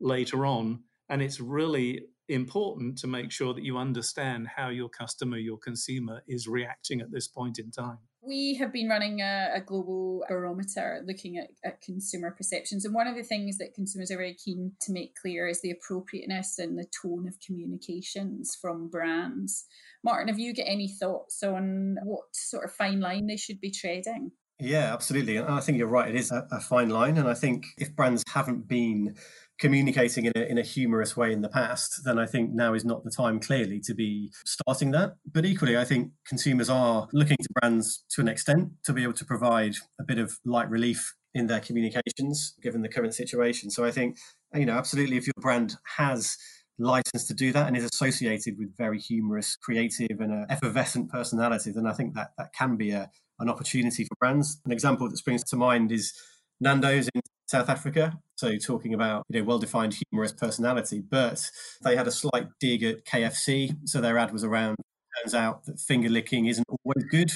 later 0.00 0.46
on. 0.46 0.80
And 1.08 1.22
it's 1.22 1.40
really 1.40 2.02
important 2.28 2.98
to 2.98 3.06
make 3.06 3.30
sure 3.30 3.54
that 3.54 3.64
you 3.64 3.78
understand 3.78 4.48
how 4.54 4.68
your 4.68 4.88
customer, 4.88 5.38
your 5.38 5.56
consumer 5.56 6.22
is 6.28 6.46
reacting 6.46 7.00
at 7.00 7.10
this 7.10 7.26
point 7.26 7.58
in 7.58 7.70
time. 7.70 7.98
We 8.20 8.56
have 8.56 8.72
been 8.72 8.88
running 8.88 9.20
a, 9.20 9.52
a 9.54 9.60
global 9.60 10.24
barometer 10.28 11.02
looking 11.06 11.38
at, 11.38 11.48
at, 11.64 11.80
consumer 11.80 12.30
perceptions. 12.30 12.84
And 12.84 12.94
one 12.94 13.06
of 13.06 13.16
the 13.16 13.22
things 13.22 13.56
that 13.58 13.74
consumers 13.74 14.10
are 14.10 14.16
very 14.16 14.34
keen 14.34 14.72
to 14.82 14.92
make 14.92 15.14
clear 15.14 15.46
is 15.46 15.62
the 15.62 15.70
appropriateness 15.70 16.58
and 16.58 16.76
the 16.76 16.84
tone 17.00 17.26
of 17.26 17.36
communications 17.40 18.56
from 18.60 18.90
brands. 18.90 19.64
Martin, 20.04 20.28
have 20.28 20.38
you 20.38 20.54
got 20.54 20.66
any 20.66 20.88
thoughts 20.88 21.42
on 21.42 21.96
what 22.04 22.24
sort 22.32 22.64
of 22.64 22.72
fine 22.72 23.00
line 23.00 23.28
they 23.28 23.36
should 23.36 23.60
be 23.60 23.70
treading? 23.70 24.32
Yeah, 24.60 24.92
absolutely. 24.92 25.36
And 25.36 25.48
I 25.48 25.60
think 25.60 25.78
you're 25.78 25.86
right. 25.86 26.08
It 26.08 26.16
is 26.16 26.32
a, 26.32 26.46
a 26.50 26.60
fine 26.60 26.90
line. 26.90 27.16
And 27.16 27.28
I 27.28 27.34
think 27.34 27.66
if 27.78 27.94
brands 27.94 28.24
haven't 28.28 28.66
been 28.66 29.14
communicating 29.58 30.26
in 30.26 30.32
a, 30.36 30.40
in 30.40 30.58
a 30.58 30.62
humorous 30.62 31.16
way 31.16 31.32
in 31.32 31.42
the 31.42 31.48
past, 31.48 32.02
then 32.04 32.18
I 32.18 32.26
think 32.26 32.52
now 32.52 32.74
is 32.74 32.84
not 32.84 33.04
the 33.04 33.10
time 33.10 33.40
clearly 33.40 33.80
to 33.80 33.94
be 33.94 34.30
starting 34.44 34.92
that. 34.92 35.16
But 35.30 35.44
equally, 35.44 35.76
I 35.76 35.84
think 35.84 36.12
consumers 36.26 36.70
are 36.70 37.08
looking 37.12 37.36
to 37.36 37.48
brands 37.60 38.04
to 38.10 38.20
an 38.20 38.28
extent 38.28 38.70
to 38.84 38.92
be 38.92 39.02
able 39.02 39.14
to 39.14 39.24
provide 39.24 39.74
a 40.00 40.04
bit 40.04 40.18
of 40.18 40.38
light 40.44 40.70
relief 40.70 41.14
in 41.34 41.46
their 41.46 41.60
communications 41.60 42.54
given 42.62 42.82
the 42.82 42.88
current 42.88 43.14
situation. 43.14 43.70
So 43.70 43.84
I 43.84 43.90
think, 43.90 44.16
you 44.54 44.66
know, 44.66 44.76
absolutely, 44.76 45.16
if 45.16 45.26
your 45.26 45.34
brand 45.40 45.76
has 45.96 46.36
license 46.78 47.26
to 47.26 47.34
do 47.34 47.52
that 47.52 47.66
and 47.66 47.76
is 47.76 47.84
associated 47.84 48.56
with 48.56 48.76
very 48.76 48.98
humorous, 49.00 49.56
creative, 49.56 50.20
and 50.20 50.46
effervescent 50.48 51.10
personality, 51.10 51.72
then 51.72 51.86
I 51.86 51.92
think 51.92 52.14
that 52.14 52.30
that 52.38 52.52
can 52.52 52.76
be 52.76 52.90
a, 52.90 53.10
an 53.40 53.48
opportunity 53.48 54.04
for 54.04 54.14
brands. 54.20 54.60
An 54.64 54.72
example 54.72 55.08
that 55.08 55.16
springs 55.16 55.44
to 55.44 55.56
mind 55.56 55.90
is 55.92 56.12
Nando's 56.60 57.08
in 57.14 57.20
South 57.48 57.68
Africa. 57.68 58.18
So 58.36 58.56
talking 58.56 58.94
about 58.94 59.24
you 59.28 59.40
know 59.40 59.46
well-defined 59.46 59.96
humorous 60.10 60.32
personality, 60.32 61.00
but 61.00 61.50
they 61.82 61.96
had 61.96 62.06
a 62.06 62.12
slight 62.12 62.48
dig 62.60 62.82
at 62.82 63.04
KFC. 63.04 63.76
So 63.88 64.00
their 64.00 64.18
ad 64.18 64.32
was 64.32 64.44
around. 64.44 64.76
Turns 65.22 65.34
out 65.34 65.64
that 65.64 65.80
finger 65.80 66.08
licking 66.08 66.46
isn't 66.46 66.66
always 66.68 67.04
good. 67.10 67.32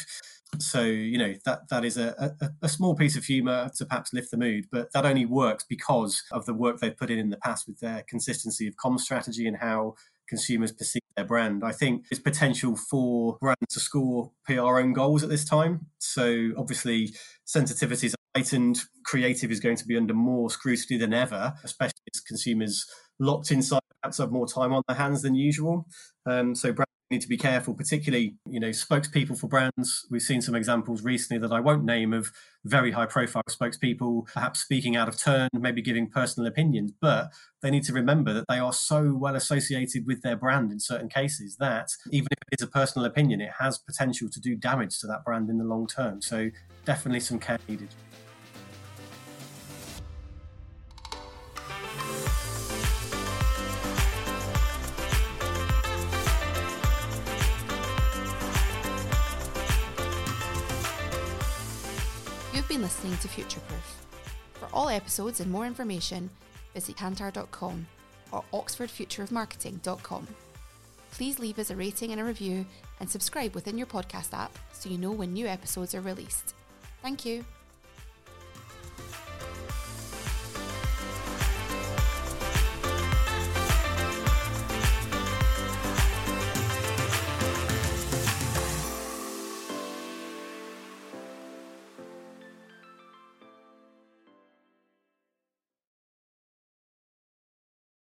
So 0.59 0.83
you 0.83 1.17
know 1.19 1.35
that 1.47 1.69
that 1.71 1.85
is 1.85 1.97
a, 1.97 2.35
a, 2.41 2.51
a 2.63 2.69
small 2.69 2.95
piece 2.95 3.17
of 3.17 3.25
humour 3.25 3.71
to 3.77 3.87
perhaps 3.87 4.13
lift 4.13 4.31
the 4.31 4.37
mood, 4.37 4.67
but 4.71 4.93
that 4.93 5.07
only 5.07 5.25
works 5.25 5.65
because 5.69 6.23
of 6.31 6.45
the 6.45 6.55
work 6.55 6.79
they've 6.79 6.97
put 6.97 7.11
in 7.11 7.19
in 7.19 7.31
the 7.31 7.39
past 7.39 7.67
with 7.67 7.81
their 7.81 8.05
consistency 8.07 8.69
of 8.69 8.77
com 8.77 8.99
strategy 8.99 9.47
and 9.47 9.57
how 9.57 9.95
consumers 10.29 10.73
perceive 10.73 11.03
their 11.17 11.25
brand. 11.25 11.65
I 11.65 11.73
think 11.73 12.09
there's 12.09 12.21
potential 12.21 12.77
for 12.77 13.39
brands 13.41 13.61
to 13.71 13.81
score 13.81 14.31
PR 14.45 14.79
own 14.79 14.93
goals 14.93 15.23
at 15.23 15.31
this 15.31 15.45
time. 15.45 15.87
So 15.99 16.53
obviously 16.57 17.15
sensitivities 17.47 18.15
heightened 18.37 18.81
creative 19.05 19.51
is 19.51 19.61
going 19.61 19.77
to 19.77 19.87
be 19.87 19.97
under 19.97 20.15
more 20.15 20.51
scrutiny 20.51 20.99
than 20.99 21.13
ever, 21.13 21.55
especially 21.65 22.01
as 22.15 22.21
consumers 22.21 22.87
locked 23.19 23.51
inside 23.51 23.81
perhaps 24.03 24.19
have 24.19 24.33
more 24.33 24.47
time 24.47 24.73
on 24.73 24.83
their 24.89 24.97
hands 24.97 25.23
than 25.23 25.35
usual. 25.35 25.87
Um, 26.27 26.55
so 26.55 26.73
brands 26.73 26.91
need 27.11 27.21
to 27.21 27.29
be 27.29 27.37
careful, 27.37 27.75
particularly 27.75 28.37
you 28.47 28.59
know 28.59 28.71
spokespeople 28.71 29.39
for 29.39 29.47
brands. 29.49 30.07
We've 30.11 30.23
seen 30.23 30.41
some 30.41 30.55
examples 30.55 31.03
recently 31.03 31.41
that 31.47 31.55
I 31.55 31.61
won't 31.61 31.85
name 31.85 32.13
of 32.13 32.33
very 32.65 32.91
high 32.93 33.07
profile 33.07 33.43
spokespeople, 33.49 34.27
perhaps 34.33 34.61
speaking 34.61 34.97
out 34.97 35.09
of 35.09 35.17
turn, 35.19 35.49
maybe 35.53 35.83
giving 35.83 36.09
personal 36.09 36.49
opinions, 36.49 36.93
but 37.01 37.31
they 37.61 37.71
need 37.71 37.85
to 37.85 37.93
remember 37.93 38.33
that 38.33 38.47
they 38.49 38.59
are 38.59 38.73
so 38.73 39.15
well 39.15 39.37
associated 39.37 40.07
with 40.07 40.23
their 40.23 40.37
brand 40.37 40.73
in 40.73 40.81
certain 40.81 41.09
cases 41.09 41.57
that 41.59 41.91
even 42.11 42.29
if 42.31 42.39
it 42.51 42.61
is 42.61 42.63
a 42.63 42.71
personal 42.71 43.07
opinion, 43.07 43.41
it 43.41 43.53
has 43.61 43.79
potential 43.79 44.29
to 44.31 44.41
do 44.41 44.57
damage 44.57 44.99
to 45.01 45.07
that 45.07 45.25
brand 45.25 45.49
in 45.51 45.59
the 45.59 45.65
long 45.65 45.87
term. 45.87 46.21
So 46.23 46.51
definitely 46.85 47.21
some 47.21 47.39
care 47.39 47.59
needed. 47.69 47.89
Listening 62.81 63.17
to 63.19 63.29
Futureproof. 63.29 64.05
For 64.55 64.69
all 64.73 64.89
episodes 64.89 65.41
and 65.41 65.51
more 65.51 65.67
information, 65.67 66.31
visit 66.75 66.97
kantar.com 66.97 67.87
or 68.31 68.45
oxfordfutureofmarketing.com. 68.53 70.27
Please 71.11 71.39
leave 71.39 71.59
us 71.59 71.71
a 71.71 71.77
rating 71.77 72.13
and 72.13 72.21
a 72.21 72.25
review 72.25 72.65
and 73.01 73.11
subscribe 73.11 73.55
within 73.55 73.77
your 73.77 73.87
podcast 73.87 74.33
app 74.33 74.57
so 74.73 74.89
you 74.89 74.97
know 74.97 75.11
when 75.11 75.33
new 75.33 75.47
episodes 75.47 75.95
are 75.95 76.01
released. 76.01 76.55
Thank 77.03 77.27
you. 77.27 77.45